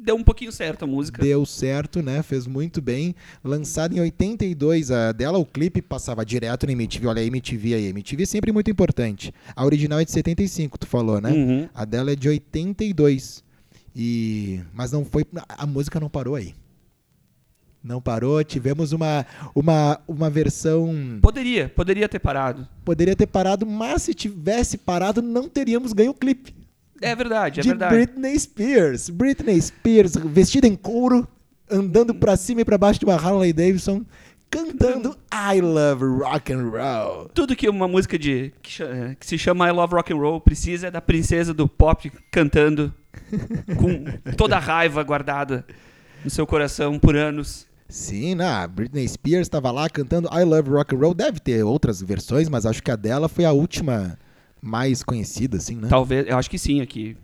[0.00, 1.20] Deu um pouquinho certo a música.
[1.20, 2.22] Deu certo, né?
[2.22, 3.16] Fez muito bem.
[3.42, 7.08] Lançado em 82, a dela, o clipe passava direto na MTV.
[7.08, 7.86] Olha a MTV aí.
[7.86, 9.34] MTV é sempre muito importante.
[9.56, 11.32] A original é de 75, tu falou, né?
[11.32, 11.68] Uhum.
[11.74, 13.42] A dela é de 82.
[13.96, 14.60] E...
[14.72, 15.26] Mas não foi.
[15.48, 16.54] A música não parou aí.
[17.82, 18.42] Não parou.
[18.44, 21.18] Tivemos uma, uma, uma versão.
[21.22, 22.66] Poderia, poderia ter parado.
[22.84, 26.54] Poderia ter parado, mas se tivesse parado, não teríamos ganho o clipe.
[27.00, 27.94] É verdade, é de verdade.
[27.94, 29.08] Britney Spears.
[29.08, 31.26] Britney Spears vestida em couro,
[31.70, 34.04] andando pra cima e pra baixo de uma Harley Davidson,
[34.50, 37.28] cantando I Love Rock and Roll.
[37.28, 40.40] Tudo que uma música de que, cha- que se chama I Love Rock and Roll
[40.40, 42.92] precisa é da princesa do pop cantando
[43.76, 44.04] com
[44.36, 45.64] toda a raiva guardada
[46.24, 47.67] no seu coração por anos.
[47.88, 48.44] Sim, né?
[48.46, 51.14] a Britney Spears estava lá cantando I Love Rock and Roll.
[51.14, 54.18] Deve ter outras versões, mas acho que a dela foi a última
[54.60, 55.88] mais conhecida, assim, né?
[55.88, 57.16] Talvez, eu acho que sim, aqui.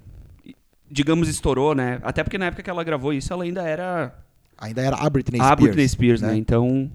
[0.91, 1.99] Digamos, estourou, né?
[2.03, 4.15] Até porque na época que ela gravou isso, ela ainda era
[4.57, 5.61] Ainda era a Britney a Spears.
[5.63, 6.37] Britney Spears, né?
[6.37, 6.91] Então,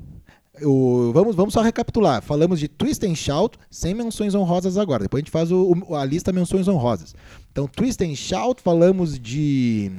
[0.64, 2.22] O- vamos, vamos só recapitular.
[2.22, 5.04] Falamos de Twist and Shout, sem menções honrosas agora.
[5.04, 7.14] Depois a gente faz o- a lista menções honrosas.
[7.52, 9.90] Então, Twist and Shout, falamos de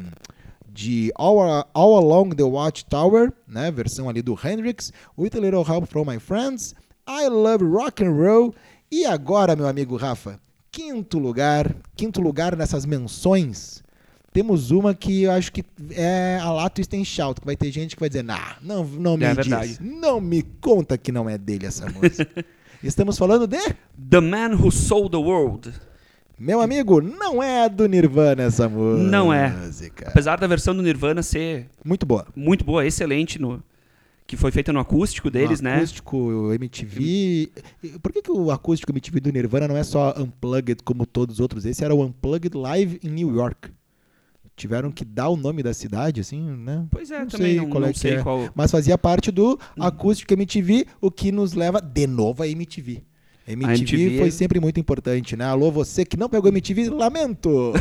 [0.81, 1.39] de All,
[1.75, 6.19] All Along the Watchtower, né, versão ali do Hendrix, With a Little Help from My
[6.19, 6.75] Friends,
[7.07, 8.55] I Love Rock and Roll
[8.91, 10.41] e agora, meu amigo Rafa,
[10.73, 13.83] quinto lugar, quinto lugar nessas menções.
[14.33, 16.65] Temos uma que eu acho que é a
[16.95, 19.37] and Shout, que vai ter gente que vai dizer, nah, não, não me É diz,
[19.49, 19.79] verdade.
[19.83, 22.43] não me conta que não é dele essa música.
[22.83, 23.59] Estamos falando de,
[24.09, 25.71] The Man Who Sold the World.
[26.41, 29.11] Meu amigo, não é do Nirvana essa música.
[29.11, 29.55] Não é.
[30.07, 32.27] Apesar da versão do Nirvana ser Muito boa.
[32.35, 33.63] muito boa, excelente no
[34.27, 35.77] que foi feita no acústico deles, o né?
[35.79, 37.51] acústico MTV.
[38.01, 41.41] Por que, que o acústico MTV do Nirvana não é só Unplugged como todos os
[41.41, 41.67] outros?
[41.67, 43.71] Esse era o Unplugged Live em New York.
[44.57, 46.87] Tiveram que dar o nome da cidade, assim, né?
[46.93, 48.23] Pois é, Não também sei não, qual é não que sei é.
[48.23, 48.49] qual.
[48.55, 53.03] Mas fazia parte do acústico MTV, o que nos leva de novo a MTV.
[53.53, 55.45] MTV, MTV foi sempre muito importante, né?
[55.45, 57.73] Alô, você que não pegou MTV, lamento!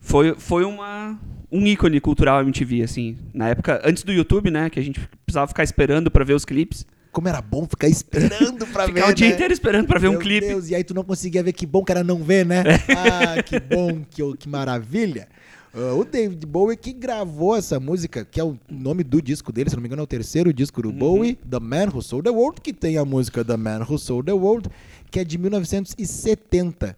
[0.00, 1.18] Foi, foi uma,
[1.50, 3.16] um ícone cultural MTV, assim.
[3.34, 4.70] Na época, antes do YouTube, né?
[4.70, 6.86] Que a gente precisava ficar esperando pra ver os clipes.
[7.10, 9.34] Como era bom ficar esperando pra ver, Ficar o dia né?
[9.34, 10.46] inteiro esperando pra ver um Meu clipe.
[10.46, 12.62] Deus, e aí tu não conseguia ver que bom que era não ver, né?
[12.96, 15.26] Ah, que bom, que, que maravilha.
[15.80, 19.70] Ah, o David Bowie que gravou essa música, que é o nome do disco dele,
[19.70, 22.36] se não me engano é o terceiro disco do Bowie, The Man Who Sold the
[22.36, 24.68] World, que tem a música The Man Who Sold the World,
[25.08, 26.96] que é de 1970.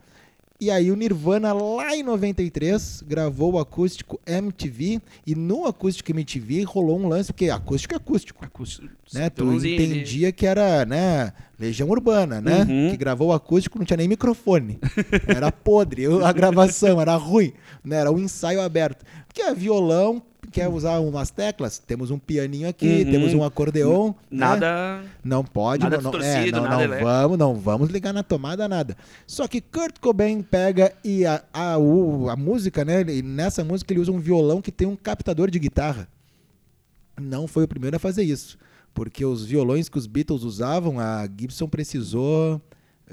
[0.60, 6.64] E aí o Nirvana, lá em 93, gravou o acústico MTV, e no acústico MTV
[6.64, 9.30] rolou um lance, porque acústico é acústico Acústico, né?
[9.30, 11.32] Tu entendia que era, né?
[11.58, 12.62] Legião Urbana, né?
[12.68, 12.90] Uhum.
[12.90, 14.78] Que gravou o acústico, não tinha nem microfone.
[15.26, 17.96] Era podre, a gravação era ruim, né?
[17.96, 19.04] Era um ensaio aberto.
[19.26, 23.10] Porque é violão, quer usar umas teclas, temos um pianinho aqui, Uhum.
[23.10, 24.08] temos um acordeon.
[24.08, 24.14] né?
[24.30, 25.02] Nada.
[25.24, 28.96] Não pode, Nada não, é, não, nada não vamos, não vamos ligar na tomada nada.
[29.26, 33.00] Só que Kurt Cobain pega e a, a, a música, né?
[33.00, 36.08] ele- nessa música ele usa um violão que tem um captador de guitarra.
[37.20, 38.56] Não foi o primeiro a fazer isso,
[38.94, 42.60] porque os violões que os Beatles usavam, a Gibson precisou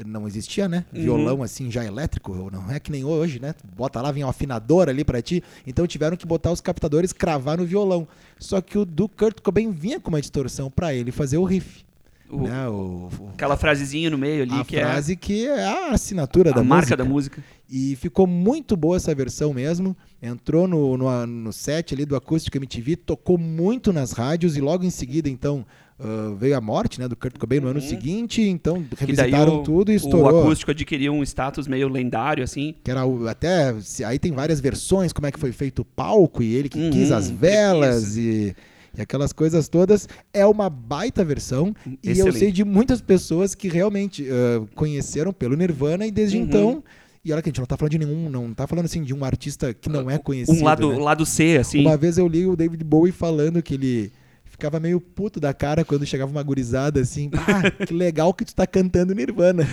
[0.05, 0.85] não existia, né?
[0.93, 1.01] Uhum.
[1.01, 3.53] Violão assim já elétrico, não é que nem hoje, né?
[3.75, 5.43] Bota lá, vem um afinador ali pra ti.
[5.65, 8.07] Então tiveram que botar os captadores cravar no violão.
[8.39, 11.85] Só que o do Kurt Cobain vinha com uma distorção pra ele fazer o riff.
[12.29, 12.67] O- né?
[12.67, 16.53] o, o- Aquela frasezinha no meio ali a que frase que é a assinatura é
[16.53, 16.97] da a marca música.
[16.97, 17.43] da música.
[17.69, 19.95] E ficou muito boa essa versão mesmo.
[20.21, 24.83] Entrou no, no, no set ali do Acústico MTV, tocou muito nas rádios e logo
[24.83, 25.65] em seguida, então,
[25.99, 28.41] ah, veio a morte né, do Kurt Cobain no ano seguinte.
[28.41, 30.41] Então, revisitaram o, tudo e o estourou.
[30.43, 32.75] acústico adquiriu um status meio lendário, assim.
[32.83, 33.73] Que era o- até.
[33.81, 36.77] se- Aí tem várias versões, como é que foi feito o palco e ele que
[36.79, 38.55] Uhum, quis as velas e,
[38.97, 40.07] e aquelas coisas todas.
[40.33, 41.73] É uma baita versão.
[41.85, 42.37] E eu Excelente.
[42.39, 46.43] sei de muitas pessoas que realmente ah, conheceram pelo Nirvana e desde Uhum.
[46.43, 46.83] então.
[47.25, 48.29] E olha que a gente não tá falando de nenhum.
[48.29, 50.57] Não tá falando assim de um artista que não é conhecido.
[50.57, 50.97] Um lado, né?
[50.97, 51.81] lado C, assim.
[51.81, 54.11] Uma vez eu li o David Bowie falando que ele
[54.57, 57.29] ficava meio puto da cara quando chegava uma gurizada assim.
[57.33, 59.63] Ah, que legal que tu tá cantando Nirvana.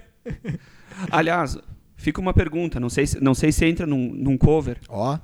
[1.10, 1.56] Aliás,
[1.96, 5.18] fica uma pergunta, não sei se, não sei se entra num, num cover, Ó.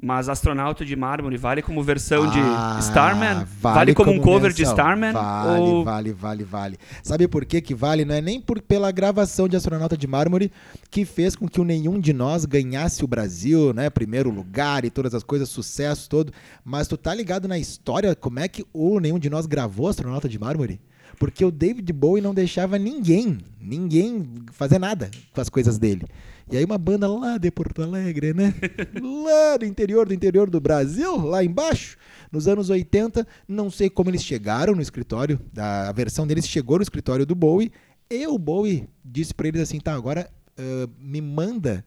[0.00, 3.46] mas Astronauta de Mármore vale como versão de Ah, Starman?
[3.60, 4.62] Vale, como, um cover de.
[4.62, 5.12] Starman?
[5.12, 5.84] Vale, ou...
[5.84, 6.78] vale, vale, vale.
[7.02, 8.04] Sabe por que que vale?
[8.04, 10.52] Não é nem por, pela gravação de Astronauta de Mármore
[10.90, 13.90] que fez com que o Nenhum de Nós ganhasse o Brasil, né?
[13.90, 16.32] Primeiro lugar e todas as coisas, sucesso todo.
[16.64, 20.28] Mas tu tá ligado na história como é que o Nenhum de Nós gravou Astronauta
[20.28, 20.80] de Mármore?
[21.18, 26.06] Porque o David Bowie não deixava ninguém, ninguém fazer nada com as coisas dele.
[26.50, 28.54] E aí uma banda lá de Porto Alegre, né?
[29.00, 31.96] lá do interior do interior do Brasil, lá embaixo,
[32.32, 36.82] nos anos 80, não sei como eles chegaram no escritório, a versão deles chegou no
[36.82, 37.70] escritório do Bowie,
[38.10, 41.84] e o Bowie disse pra eles assim, tá, agora ah, me manda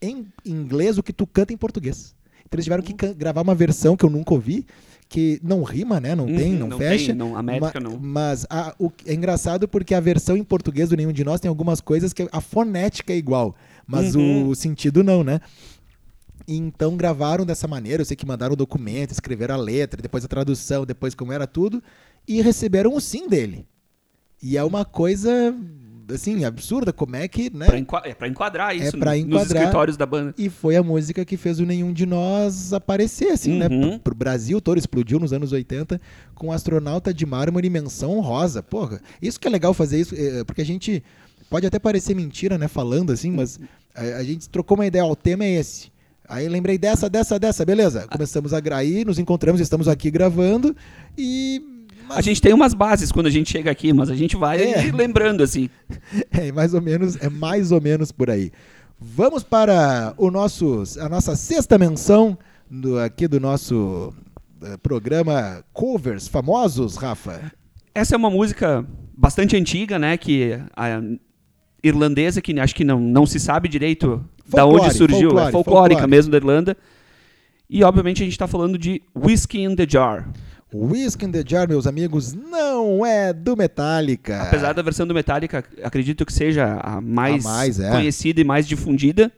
[0.00, 2.14] em inglês o que tu canta em português.
[2.40, 4.66] Então eles tiveram que gravar uma versão que eu nunca ouvi,
[5.12, 6.14] que não rima, né?
[6.14, 7.06] Não Uhum, tem, não, não fecha.
[7.08, 7.98] tem, não- a métrica ma- não.
[8.00, 11.50] Mas a- o, é engraçado porque a versão em português do Nenhum de Nós tem
[11.50, 13.54] algumas coisas que a fonética é igual,
[13.86, 14.48] mas Uhum.
[14.48, 15.38] o sentido não, né?
[16.48, 20.28] Então gravaram dessa maneira, eu sei que mandaram o documento, escreveram a letra, depois a
[20.28, 21.82] tradução, depois como era tudo,
[22.26, 23.66] e receberam o sim dele.
[24.42, 25.54] E é uma coisa,
[26.12, 27.66] assim, absurda, como é que, né?
[27.84, 29.62] Pra, é pra enquadrar isso pra no- nos enquadrar.
[29.62, 30.34] escritórios da banda.
[30.38, 33.68] E foi a música que fez o Nenhum de Nós aparecer, assim, né?
[33.68, 33.90] Uhum.
[33.90, 36.00] Pro, pro Brasil todo, explodiu nos anos 80
[36.34, 38.62] com Astronauta de Mármore e Menção Honrosa.
[38.62, 41.02] Porra, isso que é legal fazer isso, eh, porque a gente
[41.50, 42.68] pode até parecer mentira, né?
[42.68, 43.60] Falando assim, mas
[43.94, 45.92] a, a gente trocou uma ideia, ó, o tema é esse.
[46.28, 48.06] Aí lembrei dessa, dessa, dessa, beleza.
[48.10, 50.74] Começamos a grair, nos encontramos, estamos aqui gravando
[51.18, 51.60] e...
[52.14, 54.90] A gente tem umas bases quando a gente chega aqui, mas a gente vai É.
[54.92, 55.68] lembrando, assim.
[56.30, 58.50] É mais ou menos, é mais ou menos por aí.
[59.00, 62.38] Vamos para o nosso, a nossa sexta menção
[62.70, 64.12] do, aqui do nosso
[64.62, 67.52] eh, programa Covers Famosos, Rafa.
[67.94, 70.16] Essa é uma música bastante antiga, né?
[70.16, 71.00] Que a
[71.82, 75.52] irlandesa, que acho que não, não se sabe direito da Folclore, onde surgiu, folclore, é
[75.52, 76.10] folclórica folclore.
[76.10, 76.76] mesmo da Irlanda.
[77.68, 80.28] E obviamente a gente está falando de Whiskey in the Jar.
[80.74, 84.42] Whiskey in the Jar, meus amigos, não é do Metallica.
[84.42, 87.90] Apesar da versão do Metallica, acredito que seja a mais, A mais, é.
[87.90, 89.30] conhecida e mais difundida.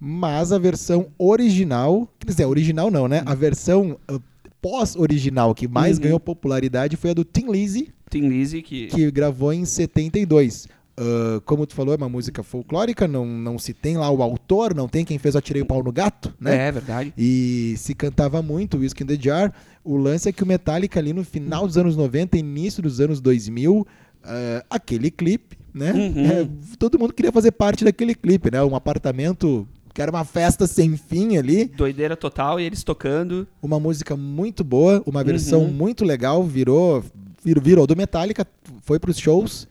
[0.00, 3.22] Mas a versão original, quer dizer, original não, né?
[3.24, 4.18] A versão ah,
[4.60, 6.02] pós-original que mais Uhum.
[6.04, 10.66] ganhou popularidade foi a do Tim Lizzy, Tim Lizzy, que, que gravou em 72.
[10.96, 14.74] Ah, como tu falou, é uma música folclórica, não, não se tem lá o autor,
[14.74, 16.68] não tem quem fez o Atirei o Pau no Gato, né?
[16.68, 17.12] é verdade.
[17.16, 19.52] E se cantava muito Whiskey in the Jar.
[19.84, 23.20] O lance é que o Metallica ali no final dos anos 90, início dos anos
[23.20, 23.86] 2000,
[24.24, 25.92] ah, aquele clipe, né?
[25.92, 26.26] Uhum.
[26.26, 28.62] É, todo mundo queria fazer parte daquele clipe, né?
[28.62, 31.66] Um apartamento que era uma festa sem fim ali.
[31.66, 33.46] Doideira total e eles tocando.
[33.62, 35.72] Uma música muito boa, uma versão Uhum.
[35.72, 37.04] muito legal, virou,
[37.44, 38.46] virou, do Metallica,
[38.82, 39.66] foi pros shows.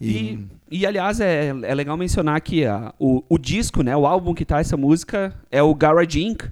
[0.00, 0.38] E,
[0.70, 4.44] e, aliás, é, é legal mencionar que a- o, o disco, né, o álbum que
[4.44, 6.44] tá essa música é o Garage Inc.,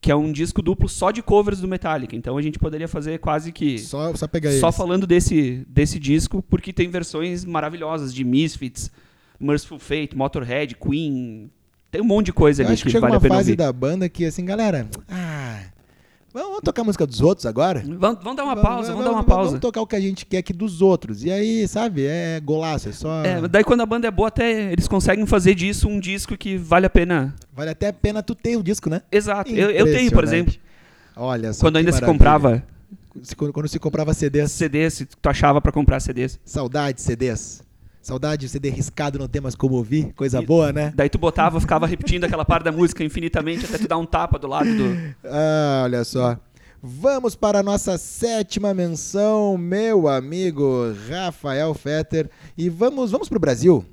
[0.00, 2.14] que é um disco duplo só de covers do Metallica.
[2.14, 6.42] Então a gente poderia fazer quase que só, só pegar só falando desse, desse disco,
[6.48, 8.90] porque tem versões maravilhosas de Misfits,
[9.40, 11.50] Merciful Fate, Motorhead, Queen.
[11.90, 13.34] Tem um monte de coisa Eu ali acho que, que chega vale uma a pena
[13.36, 13.56] fase ouvir.
[13.56, 14.88] da banda que, assim, galera,
[16.36, 17.82] ah, Vamos tocar a música dos outros agora?
[17.86, 19.44] Vamos, vamos dar uma pausa, vamos, dar uma pausa.
[19.50, 21.24] Vamos tocar o que a gente quer aqui dos outros.
[21.24, 23.24] E aí, sabe, é golaço, é só.
[23.24, 26.56] É, daí quando a banda é boa, até eles conseguem fazer disso um disco que
[26.56, 27.34] vale a pena.
[27.52, 29.02] Vale até a pena tu ter o disco, né?
[29.10, 29.50] Exato.
[29.50, 30.54] Eu, eu tenho, por exemplo.
[31.16, 31.60] Olha só.
[31.62, 32.18] quando ainda se maravilha.
[32.18, 32.64] comprava
[33.22, 34.52] Se- Quando, quando se comprava CDs.
[34.52, 36.38] CDs, se tu achava pra comprar CDs.
[36.44, 37.62] Saudade CDs.
[38.06, 40.12] Saudade de CD riscado, não tem mais como ouvir.
[40.14, 40.92] Coisa boa, né?
[40.94, 44.38] Daí tu botava, ficava repetindo aquela parte da música infinitamente até tu dar um tapa
[44.38, 44.96] do lado do.
[45.28, 46.38] Ah, olha só.
[46.80, 52.30] Vamos para a nossa sétima menção, meu amigo Rafael Fetter.
[52.56, 53.84] E vamos, vamos pro Brasil.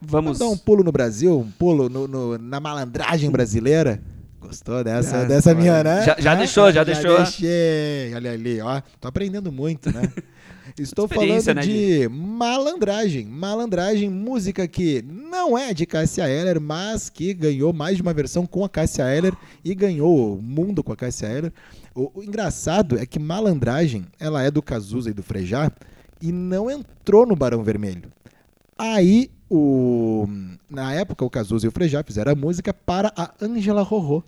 [0.00, 0.36] Vamos.
[0.36, 4.02] Vamos dar um pulo no Brasil, um pulo no- no- na malandragem brasileira.
[4.40, 6.02] Gostou dessa, Já, dessa minha, né?
[6.04, 7.16] já- já Ah, deixou, já deixou.
[7.18, 8.12] deixei.
[8.16, 8.82] Olha ali, ó.
[9.00, 10.02] Tô aprendendo muito, né?
[10.78, 13.26] Estou falando né, de malandragem.
[13.26, 18.46] Malandragem, música que não é de Cássia Eller, mas que ganhou mais de uma versão
[18.46, 21.52] com a Cássia Eller e ganhou o mundo com a Cássia Eller.
[21.94, 25.70] O, o engraçado é que malandragem, ela é do Cazuza e do Frejá
[26.20, 28.10] e não entrou no Barão Vermelho.
[28.76, 30.26] Aí, o,
[30.68, 34.22] na época, o Cazuza e o Frejá fizeram a música para a Ângela Rorô.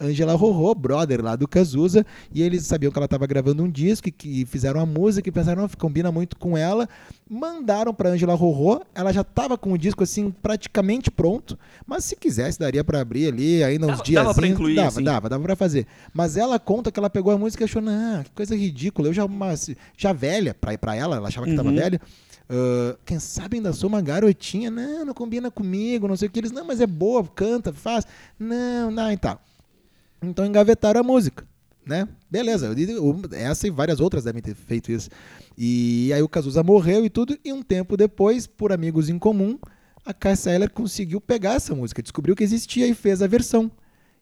[0.00, 4.08] Ângela Rorô, brother lá do Cazuza, e eles sabiam que ela estava gravando um disco
[4.08, 6.88] e que fizeram a música e pensaram, não, combina muito com ela.
[7.28, 12.16] Mandaram para Ângela Rorô, ela já estava com o disco assim praticamente pronto, mas se
[12.16, 14.22] quisesse daria para abrir ali ainda uns dias.
[14.22, 15.02] dava pra incluir, dava, assim.
[15.02, 15.86] dava, dava para fazer.
[16.12, 19.08] Mas ela conta que ela pegou a música e achou, não, que coisa ridícula.
[19.08, 21.76] Eu já mas, já velha para para ela, ela achava que estava Uhum.
[21.76, 22.00] velha.
[22.48, 26.38] Ah, quem sabe ainda sou uma garotinha, não, não combina comigo, não sei o que
[26.38, 28.06] eles, não, mas é boa, canta, faz,
[28.38, 29.40] não, não, e tal.
[30.30, 31.46] Então engavetaram a música,
[31.86, 32.08] né?
[32.30, 32.74] Beleza,
[33.32, 35.08] essa e várias outras devem ter feito isso.
[35.56, 39.58] E aí o Cazuza morreu e tudo, e um tempo depois, por amigos em comum,
[40.04, 43.70] a Cássia Eller conseguiu pegar essa música, descobriu que existia e fez a versão.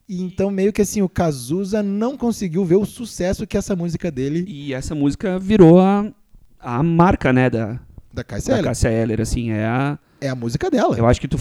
[0.09, 4.11] E então meio que assim, o Cazuza não conseguiu ver o sucesso que essa música
[4.11, 6.13] dele, E essa música virou a,
[6.59, 7.81] a marca, né, da,
[8.13, 9.99] da Cássia da Eller, Cássia Eller, assim, é a...
[10.21, 10.97] é a música dela.
[10.97, 11.39] Eu acho que tu...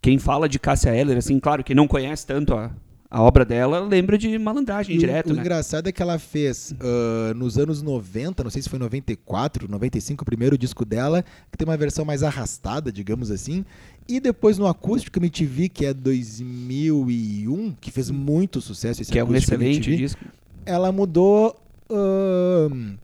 [0.00, 2.70] Quem fala de Cássia Eller, assim, claro, quem não conhece tanto a,
[3.10, 5.40] a obra dela, lembra de malandragem E o- direto, o, né?
[5.40, 10.22] engraçado é que ela fez ah, nos anos 90, não sei se foi 94, 95,
[10.22, 13.64] o primeiro disco dela, que tem uma versão mais arrastada, digamos assim.
[14.06, 19.24] E depois no Acústico MTV, que é 2001, que fez muito sucesso esse Que é
[19.24, 20.24] um excelente MTV, disco.
[20.64, 21.58] ela mudou
[21.90, 22.94] ahn,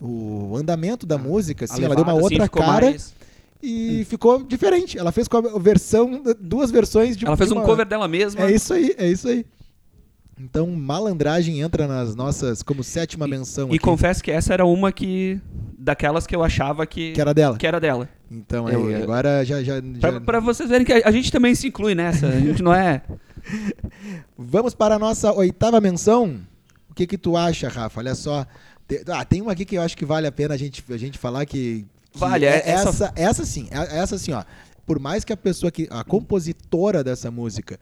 [0.00, 3.14] o andamento da música, assim, A ela deu uma levada, assim, outra ficou cara mais-
[3.64, 4.98] e ficou diferente.
[4.98, 8.42] Ela fez com a versão, duas versões de Ela fez de um cover dela mesma.
[8.42, 9.44] é isso aí, é isso aí.
[10.38, 14.90] Então, malandragem entra nas nossas como sétima menção E aqui, confesso que essa era uma
[14.90, 15.40] que...
[15.78, 17.56] Daquelas que eu achava que, que era dela.
[17.56, 18.08] que era dela.
[18.30, 21.30] Então, aí, Eu- eu- agora já, já, Pra, já- pra vocês verem que a, gente
[21.30, 22.26] também se inclui nessa.
[22.26, 23.02] A gente não é...
[24.36, 26.40] Vamos para a nossa oitava menção.
[26.90, 28.00] O que que tu acha, Rafa?
[28.00, 28.46] Olha só.
[29.08, 31.18] Ah, tem uma aqui que eu acho que vale a pena a gente, a gente
[31.18, 34.44] falar que Vale, é- é- essa- essa, essa sim, é- essa sim, ó.
[34.86, 37.78] Por mais que a pessoa que a compositora dessa música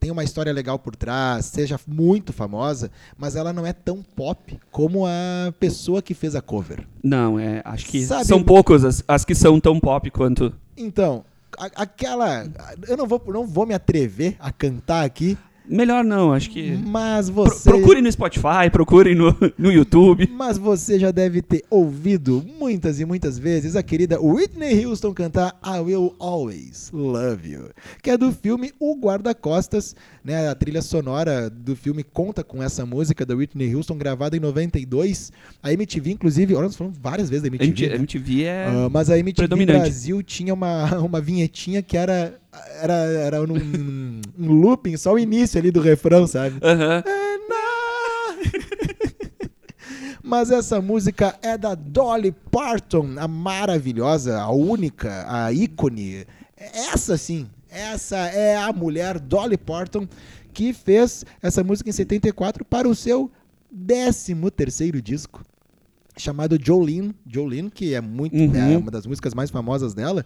[0.00, 4.58] tenha uma história legal por trás, seja muito famosa, mas ela não é tão pop
[4.70, 6.86] como a pessoa que fez a cover.
[7.02, 10.50] Não, é, acho que Sabe- são poucas as, as que são tão pop quanto.
[10.76, 11.24] Então,
[11.58, 12.46] a- aquela.
[12.88, 15.36] Eu não vou, não vou me atrever a cantar aqui,
[15.68, 16.72] Melhor não, acho que.
[16.86, 17.68] mas Pro, você.
[17.70, 20.28] procurem no Spotify, procurem no, no YouTube.
[20.32, 25.58] Mas você já deve ter ouvido muitas e muitas vezes a querida Whitney Houston cantar
[25.64, 27.70] I Will Always Love You,
[28.02, 30.48] que é do filme O Guarda-Costas, né?
[30.48, 35.32] A trilha sonora do filme conta com essa música da Whitney Houston gravada em 92.
[35.62, 37.68] A MTV, inclusive, olha, nós falamos várias vezes da MTV.
[37.70, 37.96] MTV, né?
[37.96, 38.66] MTV é.
[38.66, 39.80] Ah, mas a MTV predominante.
[39.80, 42.38] Brasil tinha uma, uma vinhetinha que era
[42.82, 46.56] era, era um, um looping, só o início ali do refrão, sabe?
[46.62, 47.02] Aham.
[50.22, 56.26] Mas essa música é da Dolly Parton, a maravilhosa, a única, a ícone.
[56.56, 60.08] Essa sim, essa é a mulher Dolly Parton
[60.52, 63.30] que fez essa música em 74 para o seu
[63.86, 65.44] 13 terceiro disco.
[66.18, 68.56] Chamado Jolene, Jolene, que é muito Uhum.
[68.56, 70.24] é uma das músicas mais famosas dela,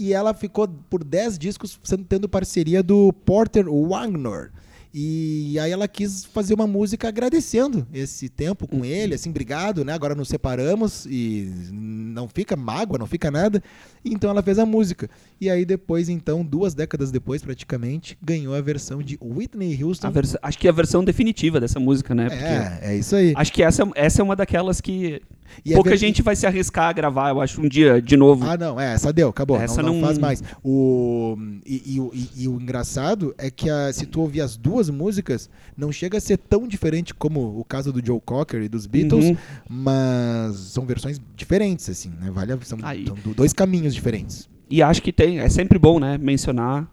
[0.00, 4.50] e ela ficou por 10 discos sendo, tendo parceria do Porter Wagner.
[4.92, 9.92] E aí ela quis fazer uma música agradecendo esse tempo com ele, assim, obrigado, né?
[9.92, 13.62] Agora nos separamos e não fica mágoa, não fica nada.
[14.04, 15.08] Então ela fez a música.
[15.40, 20.10] E aí depois, então, duas décadas depois, praticamente, ganhou a versão de Whitney Houston.
[20.42, 22.28] Acho que é a versão definitiva dessa música, né?
[22.28, 23.32] Porque É, é isso aí.
[23.36, 25.22] Acho que essa, essa é uma daquelas que
[25.64, 28.16] E é Pouca ver- gente vai se arriscar a gravar, eu acho, um dia de
[28.16, 28.44] novo.
[28.48, 29.58] Ah, não, é, essa deu, acabou.
[29.60, 30.42] Essa não, não não- faz mais.
[30.62, 31.36] O,
[31.66, 34.88] e, e o- e- e o engraçado é que a- se tu ouvir as duas
[34.90, 38.86] músicas, não chega a ser tão diferente como o caso do Joe Cocker e dos
[38.86, 39.36] Beatles, Uhum.
[39.68, 42.30] mas são versões diferentes, assim, né?
[42.30, 44.48] Vale, a- são, são do- dois caminhos diferentes.
[44.68, 46.88] E acho que tem, é sempre bom, né, mencionar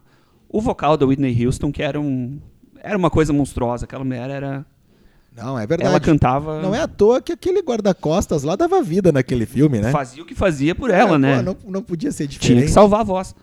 [0.50, 2.40] o vocal da Whitney Houston, que era um
[2.84, 4.66] era uma coisa monstruosa, aquela mulher era
[5.38, 5.90] Não, é verdade.
[5.90, 9.92] ela cantava, Não é à toa que aquele guarda-costas lá dava vida naquele filme, né?
[9.92, 11.36] fazia o que fazia por ela, É, né?
[11.38, 12.66] pô, não, não podia ser Tinha diferente.
[12.66, 13.36] que salvar a voz.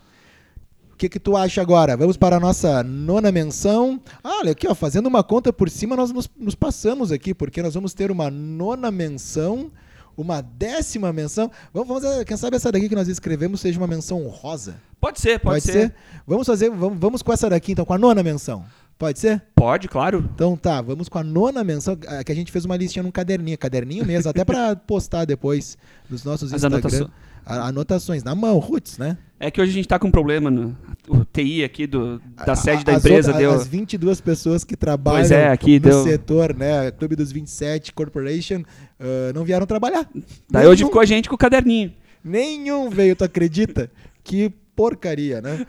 [0.93, 1.97] O que, que tu acha agora?
[1.97, 4.01] Vamos para a nossa nona menção.
[4.23, 7.61] Ah, olha aqui, ó, fazendo uma conta por cima, nós nos, nos passamos aqui, porque
[7.63, 9.73] nós vamos ter uma nona menção,
[10.17, 11.51] uma décima menção.
[11.73, 14.77] Vamos, vamos eh, quem sabe essa daqui que nós escrevemos seja uma menção honrosa.
[15.01, 15.93] Pode ser, pode, ser.
[16.27, 18.65] Vamos fazer, vamos, vamos com essa daqui então, com a nona menção.
[18.99, 19.43] Pode ser?
[19.57, 20.29] Pode, claro.
[20.35, 23.59] Então tá, vamos com a nona menção, que a gente fez uma listinha num caderninho,
[23.59, 25.77] caderninho mesmo, até pra postar depois
[26.09, 26.79] nos nossos As Instagram.
[26.79, 27.11] anotações.
[27.47, 29.19] A- Anotações, na mão, Roots, né?
[29.39, 30.75] É que hoje a gente tá com um problema no
[31.09, 33.51] o TI aqui do, da A- sede a- da empresa outra- deu.
[33.53, 36.91] As 22 pessoas que trabalham é, aqui no deu- setor, né?
[36.93, 38.63] Clube dos 27 Corporation,
[38.99, 40.09] ah, não vieram trabalhar.
[40.51, 41.93] Daí hoje Nenhum- ficou a gente com o caderninho.
[42.25, 43.91] Nenhum veio, tu acredita?
[44.23, 45.65] Que porcaria, né?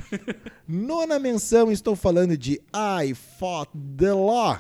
[0.68, 4.58] Nona menção, estou falando de I Fought the Law.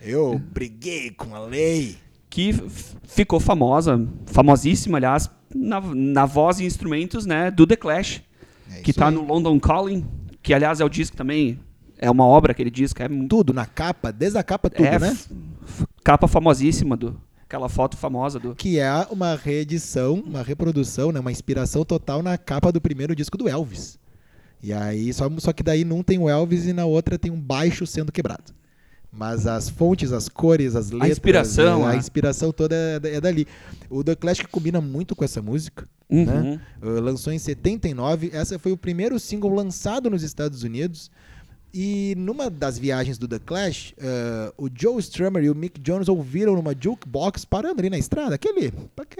[0.00, 1.96] Eu briguei com a lei.
[2.28, 2.52] que
[3.04, 8.22] ficou famosa, famosíssima, aliás, na, na voz e instrumentos, né, do The Clash,
[8.70, 9.14] É que tá aí.
[9.14, 10.04] no London Calling,
[10.42, 11.60] que aliás é o disco também,
[11.98, 15.16] é uma obra aquele disco, é, Tudo, na capa, desde a capa tudo, é né?
[16.02, 17.20] capa famosíssima do
[17.52, 21.20] aquela foto famosa do Que é uma reedição, uma reprodução, né?
[21.20, 23.98] uma inspiração total na capa do primeiro disco do Elvis.
[24.62, 27.38] E aí, só, só que daí num tem o Elvis e na outra tem um
[27.38, 28.54] baixo sendo quebrado.
[29.12, 31.98] Mas as fontes, as cores, as letras, inspiração, a, a né?
[31.98, 33.46] inspiração toda é, é dali.
[33.90, 36.24] O The Clash combina muito com essa música, Uhum.
[36.24, 36.60] né?
[36.80, 38.30] Lançou em 79.
[38.32, 41.10] Essa foi o primeiro single lançado nos Estados Unidos.
[41.74, 46.06] E numa das viagens do The Clash, uh, o Joe Strummer e o Mick Jones
[46.06, 48.72] ouviram numa jukebox parando ali na estrada, aquele,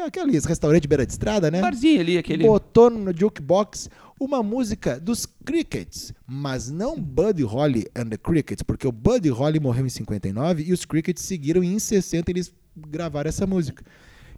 [0.04, 1.62] aqueles restaurante beira de estrada, né?
[1.62, 3.88] barzinho ali aquele Botou no jukebox
[4.20, 9.58] uma música dos Crickets, mas não Buddy Holly and the Crickets, porque o Buddy Holly
[9.58, 13.82] morreu em 59 e os Crickets seguiram e em 60 eles gravaram essa música.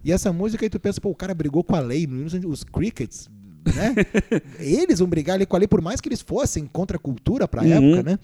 [0.03, 2.07] E essa música aí tu pensa, pô, o cara brigou com a lei,
[2.45, 3.29] os Crickets,
[3.73, 3.95] né?
[4.59, 7.47] eles vão brigar ali com a lei, por mais que eles fossem contra a cultura
[7.47, 7.93] pra Uhum.
[7.95, 8.19] época, né?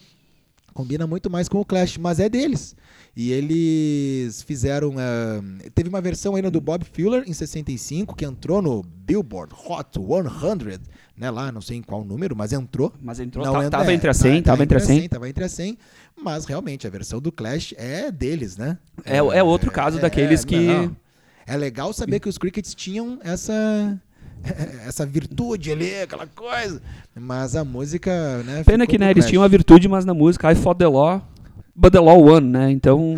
[0.74, 2.76] Combina muito mais com o Clash, mas é deles.
[3.14, 4.94] E eles fizeram.
[4.98, 5.42] ah,
[5.76, 10.80] teve uma versão ainda do Bob Fuller em 65, que entrou no Billboard Hot 100,
[11.18, 11.30] né?
[11.30, 12.94] Lá, não sei em qual número, mas entrou.
[13.02, 14.80] mas entrou, Não tá- entra- tava é, entre a tá- 100, tá tava entre a
[14.80, 15.10] 100.
[15.10, 15.78] Tava entre a 100,
[16.24, 18.78] mas realmente a versão do Clash é deles, né?
[19.04, 20.96] É, é outro caso daqueles que não.
[21.46, 24.00] É legal saber que os Crickets tinham essa.
[24.88, 26.82] Essa virtude ali, aquela coisa.
[27.16, 28.64] Mas a música, né?
[28.64, 31.22] Pena que né, eles tinham a virtude, mas na música I fought the law,
[31.76, 32.72] but the law won, né?
[32.72, 33.16] Então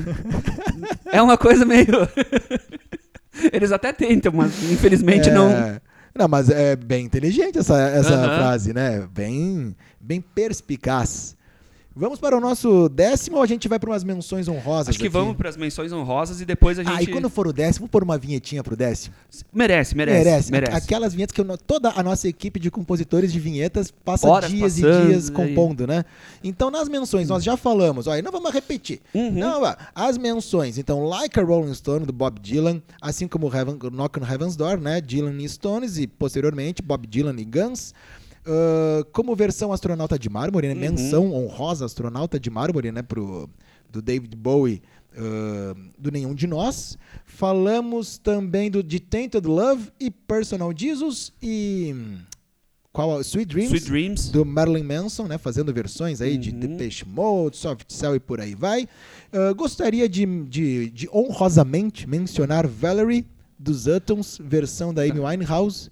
[1.11, 1.87] é uma coisa meio
[3.51, 5.49] Eles até tentam, mas infelizmente É, não
[6.15, 8.35] Não, mas é bem inteligente essa, essa Aham.
[8.35, 9.07] frase, né?
[9.11, 11.35] Bem, bem perspicaz.
[11.95, 14.89] Vamos para o nosso décimo ou a gente vai para umas menções honrosas?
[14.89, 15.13] Acho que aqui?
[15.13, 17.87] vamos para as menções honrosas e depois a gente Ah, e quando for o décimo,
[17.87, 19.13] pôr uma vinhetinha pro décimo?
[19.53, 20.75] merece, merece, merece.
[20.75, 24.73] Aquelas vinhetas que eu- toda a nossa equipe de compositores de vinhetas passa Horas dias
[24.79, 25.35] passando, e dias aí.
[25.35, 26.03] compondo, né?
[26.43, 28.99] Então, nas menções, nós já falamos, olha, não vamos repetir.
[29.13, 29.31] Uhum.
[29.31, 29.61] Não,
[29.93, 34.25] as menções, então, Like a Rolling Stone, do Bob Dylan, assim como Heaven, Knock on
[34.25, 34.99] Heaven's Door, né?
[34.99, 37.93] Dylan e Stones, e posteriormente Bob Dylan e Guns.
[38.45, 40.73] Ah, como versão astronauta de mármore, né?
[40.73, 40.79] Uhum.
[40.79, 43.01] menção honrosa astronauta de mármore, né?
[43.01, 43.49] Pro,
[43.89, 44.81] do David Bowie,
[45.15, 46.97] ah, do Nenhum de Nós.
[47.25, 51.95] Falamos também do de Tainted Love e Personal Jesus e
[52.91, 54.29] qual Sweet Dreams, Sweet Dreams.
[54.29, 56.59] do Marilyn Manson, né, fazendo versões aí de Uhum.
[56.59, 58.87] Depeche Mode, Soft Cell e por aí vai.
[59.31, 63.25] Ah, gostaria de, de, de honrosamente mencionar Valerie
[63.57, 65.89] dos Uttons, versão da Amy Winehouse.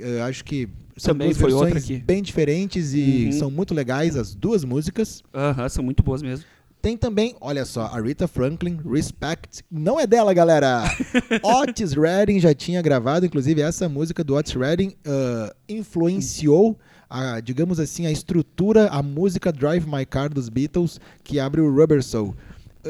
[0.00, 0.68] Ah, acho que
[1.02, 1.98] Também duas foi outra aqui.
[1.98, 3.32] bem diferentes e Uhum.
[3.32, 5.22] são muito legais as duas músicas.
[5.34, 6.44] Aham, são muito boas mesmo.
[6.80, 9.64] Tem também, olha só, a Rita Franklin, Respect.
[9.68, 10.84] Não é dela, galera!
[11.42, 16.78] Otis Redding já tinha gravado, inclusive essa música do Otis Redding ah, influenciou,
[17.10, 21.74] a, digamos assim, a estrutura, a música Drive My Car dos Beatles, que abre o
[21.74, 22.34] Rubber Soul.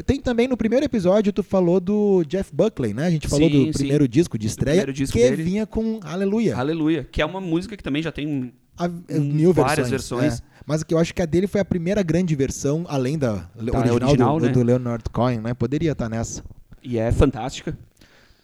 [0.05, 3.07] Tem também no primeiro episódio, tu falou do Jeff Buckley, né?
[3.07, 3.78] A gente falou Sim, do sim.
[3.78, 5.43] primeiro disco de estreia, disco que dele.
[5.43, 6.57] vinha com Aleluia.
[6.57, 7.09] Aleluia.
[7.11, 8.53] Que é uma música que também já tem.
[8.76, 10.20] A- é, mil várias versões.
[10.34, 10.41] versões.
[10.41, 10.49] é.
[10.66, 13.78] Mas que eu acho que a dele foi a primeira grande versão, além da, Da
[13.78, 14.53] original, original, do, né?
[14.53, 15.55] do Leonard Cohen, né?
[15.55, 16.45] Poderia estar nessa.
[16.82, 17.76] E é fantástica.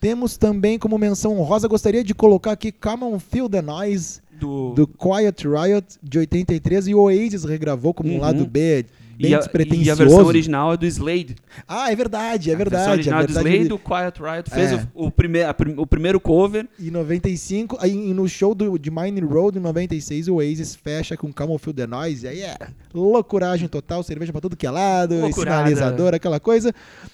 [0.00, 4.72] Temos também como menção honrosa, gostaria de colocar aqui Come On Feel The Noise, Do,
[4.74, 8.20] do Quiet Riot, de 83, e o Oasis regravou como um Uhum.
[8.20, 8.84] lado B,
[9.16, 9.86] bem e, a, despretensioso.
[9.86, 11.36] e a versão original é do Slade.
[11.66, 12.92] Ah, é verdade, é A versão verdade.
[12.92, 13.56] original é é do verdade.
[13.56, 14.88] Slade, o Quiet Riot fez É.
[14.94, 16.68] o, o, a o primeiro cover.
[16.78, 21.32] Em 95, aí no show do, de Mine Road, em 96, o Oasis fecha com
[21.32, 22.56] Come On Feel The Noise, e aí é
[22.92, 26.72] loucuragem total, cerveja pra tudo que é lado, sinalizador, aquela coisa.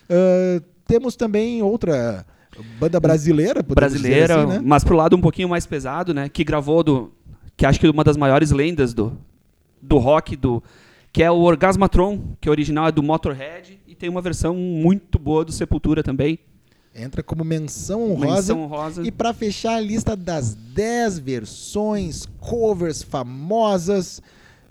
[0.09, 2.27] Ah, temos também outra
[2.79, 4.61] banda brasileira, brasileira, assim, né?
[4.63, 6.29] mas pro lado um pouquinho mais pesado, né?
[6.29, 7.13] Que gravou do.
[7.57, 9.13] Que acho que uma das maiores lendas do,
[9.81, 10.63] do rock, do,
[11.13, 15.19] que é o Orgasmatron, que o original é do Motorhead, e tem uma versão muito
[15.19, 16.39] boa do Sepultura também.
[16.95, 18.35] Entra como menção honrosa.
[18.55, 19.03] Menção honrosa.
[19.07, 24.21] E para fechar a lista das 10 versões, covers famosas,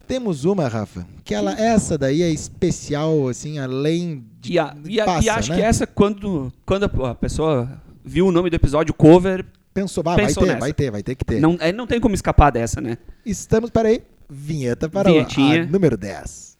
[0.08, 4.54] temos uma, Rafa, que ela, essa daí é especial, assim, além de.
[4.54, 5.56] E, a- e a- passa, e acho né?
[5.58, 7.70] que essa, quando, quando a, pessoa
[8.04, 10.60] viu o nome do episódio cover, Pensou, ah, vai ter, nessa.
[10.60, 11.40] vai ter, vai ter que ter.
[11.40, 12.98] não, é, não tem como escapar dessa, né?
[13.26, 15.64] Estamos, peraí, vinheta para o Vinhetinha.
[15.64, 16.58] a número 10.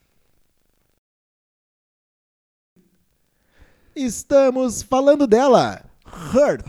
[3.96, 6.66] Estamos falando dela, Hurt.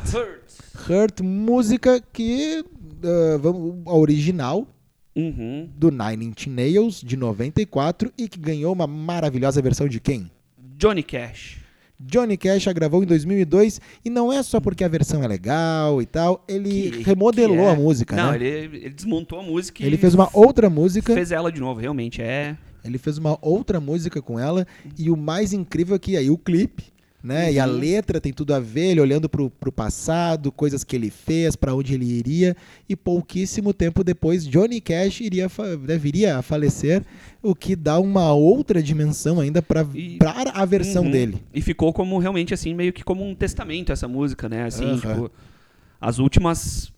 [0.89, 2.65] Hurt, música que,
[3.05, 4.67] ah, vamos, a original
[5.15, 5.69] Uhum.
[5.77, 10.31] do Nine Inch Nails, de 94, e que ganhou uma maravilhosa versão de quem?
[10.77, 11.59] Johnny Cash.
[12.01, 16.01] Johnny Cash a gravou em 2002, e não é só porque a versão é legal
[16.01, 18.37] e tal, ele Que- remodelou que é- a música, Não, né?
[18.37, 21.13] ele, ele desmontou a música Ele fez uma outra música.
[21.15, 22.23] fez ela de novo, realmente.
[22.23, 22.57] É.
[22.83, 24.67] Ele fez uma outra música com ela
[24.99, 26.85] e o mais incrível é que aí o clipe,
[27.23, 27.53] né?
[27.53, 27.73] E a Uhum.
[27.79, 31.75] letra tem tudo a ver, ele olhando pro, pro passado, coisas que ele fez, pra
[31.75, 32.57] onde ele iria
[32.89, 35.49] e pouquíssimo tempo depois Johnny Cash iria
[35.87, 37.03] né, viria a falecer,
[37.43, 39.87] o que dá uma outra dimensão ainda para
[40.19, 41.11] para a versão Uhum.
[41.11, 41.43] dele.
[41.53, 44.65] E ficou como realmente assim, meio que como um testamento essa música, né?
[44.65, 44.99] Assim, Aham.
[44.99, 45.31] tipo,
[46.01, 46.93] as últimas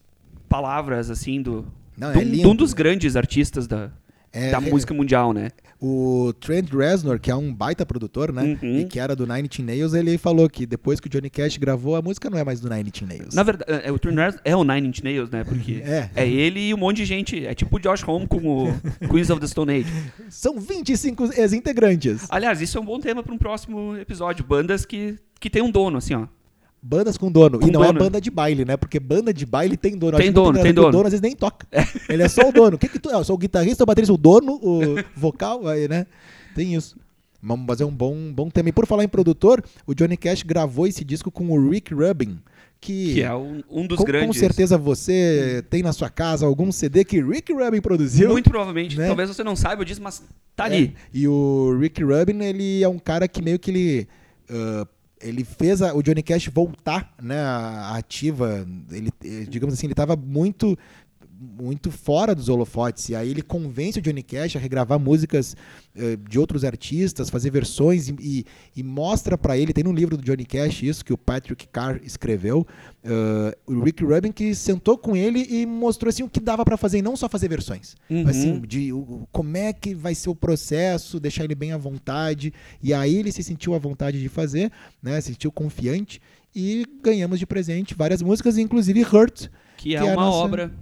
[0.49, 1.65] palavras, assim, do.
[1.97, 3.91] Não, é um, de um dos grandes artistas da,
[4.33, 5.51] É, da é, música mundial, né?
[5.81, 8.57] O Trent Reznor, que é um baita produtor, né?
[8.63, 8.79] Uhum.
[8.79, 11.57] E que era do Nine Inch Nails, ele falou que depois que o Johnny Cash
[11.57, 13.35] gravou, a música não é mais do Nine Inch Nails.
[13.35, 15.45] Na verdade, é, o Trent Reznor é o Nine Inch Nails, né?
[15.45, 16.09] Porque É.
[16.15, 17.45] é ele e um monte de gente.
[17.45, 18.75] É tipo o Josh Homme com o
[19.11, 19.93] Queens of the Stone Age.
[20.31, 22.27] São 25 ex-integrantes.
[22.31, 24.45] Aliás, isso é um bom tema para um próximo episódio.
[24.45, 26.27] Bandas que, que tem um dono, assim, ó.
[26.85, 27.61] Bandas com dono.
[27.61, 27.97] Com e não dono.
[27.97, 28.77] é banda de baile, né?
[28.77, 30.17] Porque banda de baile tem dono.
[30.19, 30.91] Tem dono, tem que O dono.
[30.93, 31.65] dono às vezes nem toca.
[32.09, 32.75] Ele é só o dono.
[32.75, 33.15] O que que tu é?
[33.15, 36.07] Eu sou o guitarrista, o baterista, o dono, o vocal, aí, né?
[36.57, 36.97] Tem isso.
[37.41, 38.69] Vamos fazer um bom, bom tema.
[38.69, 42.39] E por falar em produtor, o Johnny Cash gravou esse disco com o Rick Rubin,
[42.81, 44.27] que, Que é um, um dos com, grandes.
[44.29, 48.29] com certeza você tem na sua casa algum CD que Rick Rubin produziu.
[48.31, 48.99] Muito provavelmente.
[48.99, 49.07] né?
[49.07, 50.21] Talvez você não saiba disso, mas
[50.57, 50.95] tá É, ali.
[51.15, 54.09] E o Rick Rubin, ele é um cara que meio que ele.
[54.51, 54.85] ah,
[55.23, 57.37] ele fez a- o Johnny Cash voltar né,
[57.95, 58.67] ativa.
[58.91, 60.77] Ele, eh, digamos assim, ele estava muito
[61.59, 63.09] muito fora dos holofotes.
[63.09, 65.57] E aí ele convence o Johnny Cash a regravar músicas
[65.97, 68.45] eh, de outros artistas, fazer versões e, e-
[68.77, 72.01] e mostra pra ele, tem no livro do Johnny Cash isso, que o Patrick Carr
[72.05, 72.67] escreveu,
[73.05, 76.77] eh, o Rick Rubin que sentou com ele e mostrou assim o que dava pra
[76.77, 77.95] fazer, e não só fazer versões.
[78.09, 78.29] Uhum.
[78.29, 82.53] Assim, de o- como é que vai ser o processo, deixar ele bem à vontade.
[82.83, 84.71] E aí ele se sentiu à vontade de fazer,
[85.03, 85.21] né?
[85.21, 86.21] Se sentiu confiante.
[86.55, 89.49] E ganhamos de presente várias músicas, inclusive Hurt.
[89.79, 90.73] Que é que é a uma nossa- obra.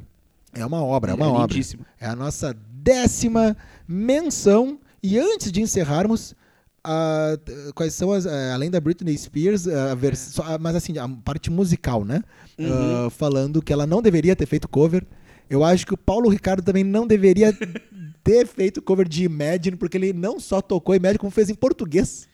[0.53, 1.55] É uma obra, é É uma obra.
[1.55, 1.85] lindíssimo.
[2.01, 4.79] É a nossa décima menção.
[5.03, 6.35] E antes de encerrarmos,
[6.83, 7.37] a-
[7.75, 8.27] quais são as.
[8.27, 12.23] eh, além da Britney Spears, a vers- só- mas assim, a parte musical, né?
[12.59, 13.07] Uhum.
[13.07, 15.07] Ah, falando que ela não deveria ter feito cover.
[15.49, 17.53] Eu acho que o Paulo Ricardo também não deveria
[18.23, 22.29] ter feito cover de Imagine, porque ele não só tocou Imagine, como fez em português.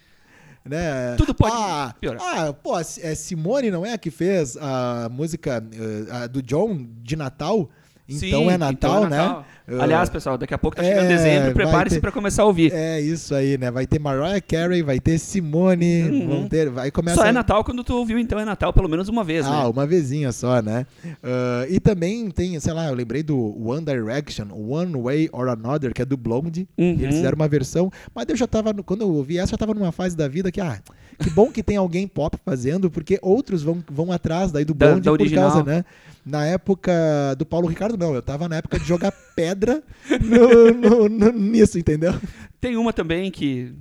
[0.65, 1.15] Né?
[1.17, 2.21] Tudo pode ah, piorar.
[2.49, 7.15] Ah, pô, é Simone não é que fez a música eh, a do John de
[7.15, 7.71] Natal?
[8.09, 9.45] Então Sim, é Natal, então é Natal.
[9.67, 9.79] né?
[9.81, 11.43] Aliás, pessoal, daqui a pouco tá É, chegando dezembro.
[11.47, 12.73] vai Prepare-se pra começar a ouvir.
[12.73, 13.69] É isso aí, né?
[13.69, 16.29] Vai ter Mariah Carey, vai ter Simone, Uhum.
[16.29, 19.09] vão ter, vai começar Só é Natal quando tu ouviu, então é Natal pelo menos
[19.09, 19.69] uma vez, Ah, né?
[19.69, 20.87] uma vezinha só, né?
[21.21, 23.37] Ah, e também tem, sei lá, eu lembrei do
[23.69, 26.69] One Direction, One Way or Another, que é do Blondie.
[26.79, 26.91] Uhum.
[27.01, 29.75] Eles fizeram uma versão, mas eu já tava, quando eu ouvi essa, eu já tava
[29.75, 30.79] numa fase da vida que, ah,
[31.19, 34.87] que bom que tem alguém pop fazendo, porque outros vão, vão atrás daí do Da-
[34.87, 35.51] Blondie da por original.
[35.51, 35.85] causa, né?
[36.27, 36.93] Na época
[37.39, 39.81] do Paulo Ricardo, não, eu tava na época de jogar pedra
[40.21, 42.13] no- no- no- nisso, entendeu?
[42.61, 43.73] Tem uma também que.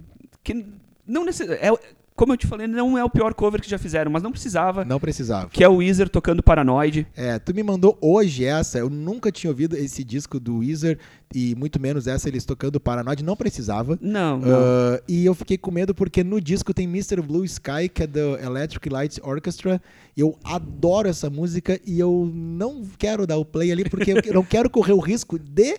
[0.44, 0.64] que
[1.08, 1.82] não necessariamente.
[2.16, 4.86] Como eu te falei, não é o pior cover que já fizeram, mas não precisava.
[4.86, 5.50] Não precisava.
[5.50, 7.06] Que é o Weezer tocando Paranoid.
[7.16, 10.98] É, tu me mandou hoje essa, eu nunca tinha ouvido esse disco do Weezer
[11.34, 13.98] e muito menos essa eles tocando Paranoid, não precisava.
[14.02, 14.50] Não, não.
[14.58, 17.22] Ah, e eu fiquei com medo porque no disco tem Mr.
[17.22, 19.82] Blue Sky, que é do Electric Light Orchestra.
[20.16, 24.44] Eu adoro essa música e eu não quero dar o play ali porque eu não
[24.44, 25.78] quero correr o risco de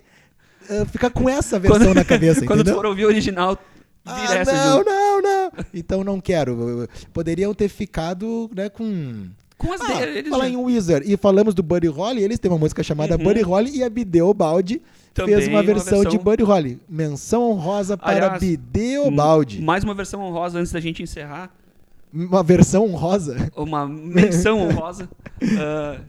[0.68, 2.74] ah, ficar com essa versão na cabeça, quando tu entendeu?
[2.74, 3.56] for ouvir o original,
[4.04, 4.90] vira Ah, essa não, junto.
[4.90, 5.15] não, não.
[5.72, 6.88] Então não quero.
[7.12, 9.26] Poderiam ter ficado, né, com
[9.58, 12.38] Com as ah, dele, eles falar já- em Weezer e falamos do Buddy Holly, eles
[12.38, 14.82] têm uma música chamada Buddy Holly e a Bideu Baldi Uhum.
[15.22, 16.80] Também fez uma uma versão, de versão- Buddy Holly.
[16.86, 19.62] Menção honrosa para Aliás, Bideu Baldi.
[19.62, 21.50] Mais uma versão honrosa antes da gente encerrar.
[22.12, 23.50] Uma versão honrosa.
[23.56, 25.08] Uma menção honrosa.
[25.58, 26.00] Ah,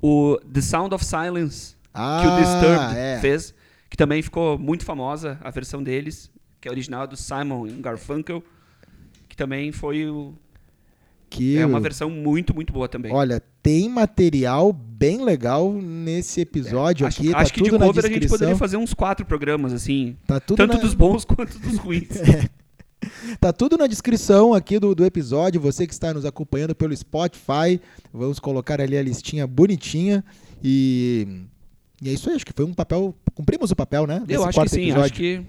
[0.00, 3.18] o The Sound of Silence, que o Ah, Disturbed é.
[3.20, 3.52] fez,
[3.90, 6.30] que também ficou muito famosa, a versão deles,
[6.60, 8.44] que é original do Simon Garfunkel,
[9.32, 10.34] que também foi o,
[11.30, 13.10] Que, é uma versão muito, muito boa também.
[13.10, 17.30] Olha, tem material bem legal nesse episódio acho, aqui.
[17.30, 20.18] tá acho que de cover a gente poderia fazer uns quatro programas, assim.
[20.26, 22.08] Tá tudo Tanto na- dos bons quanto dos ruins.
[23.40, 25.60] Tá tudo na descrição aqui do, do episódio.
[25.60, 27.80] Você que está nos acompanhando pelo Spotify,
[28.12, 30.22] vamos colocar ali a listinha bonitinha.
[30.62, 31.26] E,
[32.00, 32.36] e é isso aí.
[32.36, 33.12] Acho que foi um papel.
[33.34, 34.22] Cumprimos o papel, né?
[34.28, 35.04] Eu acho que sim, episódio.
[35.04, 35.42] acho que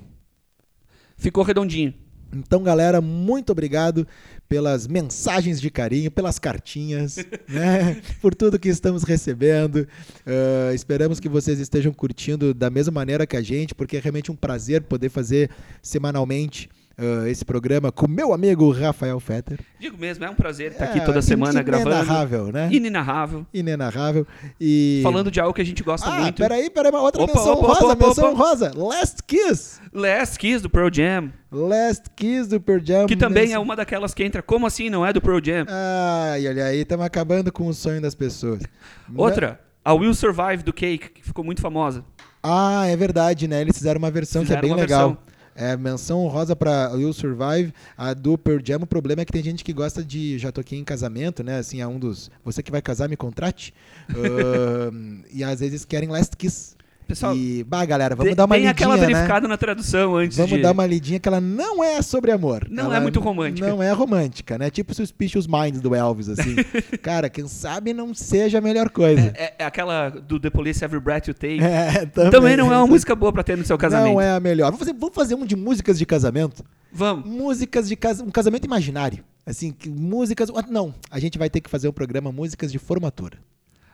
[1.15, 1.93] ficou redondinho.
[2.33, 4.07] Então, galera, muito obrigado
[4.49, 7.17] pelas mensagens de carinho, pelas cartinhas,
[7.47, 8.01] né?
[8.21, 9.87] por tudo que estamos recebendo.
[10.25, 14.31] Ah, esperamos que vocês estejam curtindo da mesma maneira que a gente, porque é realmente
[14.31, 15.49] um prazer poder fazer
[15.81, 19.59] semanalmente ah, esse programa com meu amigo Rafael Fetter.
[19.79, 21.89] Digo mesmo, é um prazer estar aqui É, toda semana gravando.
[21.89, 22.69] Inenarrável, né?
[22.71, 23.45] Inenarrável.
[23.53, 24.27] Inenarrável.
[24.59, 24.99] E...
[25.03, 26.35] Falando de algo que a gente gosta Ah, muito.
[26.37, 28.37] peraí, peraí, uma outra Opa, menção opa, rosa, opa, menção opa.
[28.43, 28.71] rosa.
[28.75, 29.79] Last Kiss.
[29.91, 31.31] Last Kiss do Pearl Jam.
[31.51, 33.05] Last Kiss do Pearl Jam.
[33.07, 34.41] Que também é menção- uma daquelas que entra.
[34.41, 35.65] Como assim não é do Pearl Jam?
[35.67, 38.61] Ai, olha aí, estamos acabando com o sonho das pessoas.
[39.15, 42.03] Outra, a Will Survive do Cake, que ficou muito famosa.
[42.41, 43.61] Ah, é verdade, né?
[43.61, 45.09] Eles fizeram uma versão Fizeram que é bem legal.
[45.09, 45.32] versão.
[45.55, 48.79] É, menção honrosa pra Will Survive, a do Pearl Jam.
[48.81, 50.37] O problema é que tem gente que gosta de.
[50.39, 51.57] Já toquei em casamento, né?
[51.57, 52.31] Assim, é um dos.
[52.43, 53.73] Você que vai casar, me contrate.
[54.09, 56.75] Ahn, e às vezes querem Last Kiss.
[57.07, 59.05] Pessoal, e, bah, galera, vamos Tem- dar uma tem lidinha, aquela né?
[59.07, 60.61] verificada na tradução antes Vamos de...
[60.61, 62.67] dar uma lidinha que ela não é sobre amor.
[62.69, 63.67] Não Ela é muito romântica.
[63.67, 64.69] Não é romântica, né?
[64.69, 66.55] Tipo Suspicious Minds do Elvis, assim.
[67.01, 69.33] Cara, quem sabe não seja a melhor coisa.
[69.35, 71.59] É, é aquela do The Police Every Breath You Take.
[71.63, 74.13] É, Também não é uma música boa pra ter no seu casamento.
[74.13, 74.65] Não é a melhor.
[74.71, 76.63] Vamos fazer, vamos fazer um de músicas de casamento?
[76.91, 77.25] Vamos.
[77.29, 79.23] Músicas de casa, um casamento imaginário.
[79.45, 80.49] Assim, músicas.
[80.55, 83.37] ah, Não, a gente vai ter que fazer um programa Músicas de Formatura.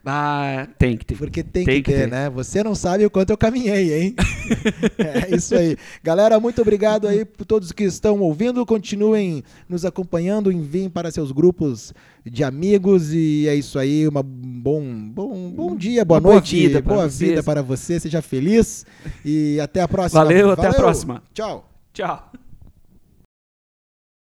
[0.06, 1.16] Ah, tem que ter.
[1.18, 2.08] Porque tem, Tem que, que ter, ter.
[2.10, 2.30] né?
[2.30, 4.16] Você não sabe o quanto eu caminhei, hein?
[4.98, 5.76] é isso aí.
[6.04, 8.66] Galera, muito obrigado aí por todos que estão ouvindo.
[8.66, 11.94] Continuem nos acompanhando, enviem para seus grupos
[12.26, 13.14] de amigos.
[13.14, 14.08] E é isso aí.
[14.08, 17.30] Uma bom, bom, bom dia, boa Uma boa noite, vida pra boa vocês.
[17.32, 18.00] vida para você.
[18.00, 18.86] Seja feliz.
[19.26, 20.24] E até a próxima.
[20.24, 21.22] Valeu, até a próxima.
[21.34, 21.70] Tchau.
[21.94, 22.32] Tchau.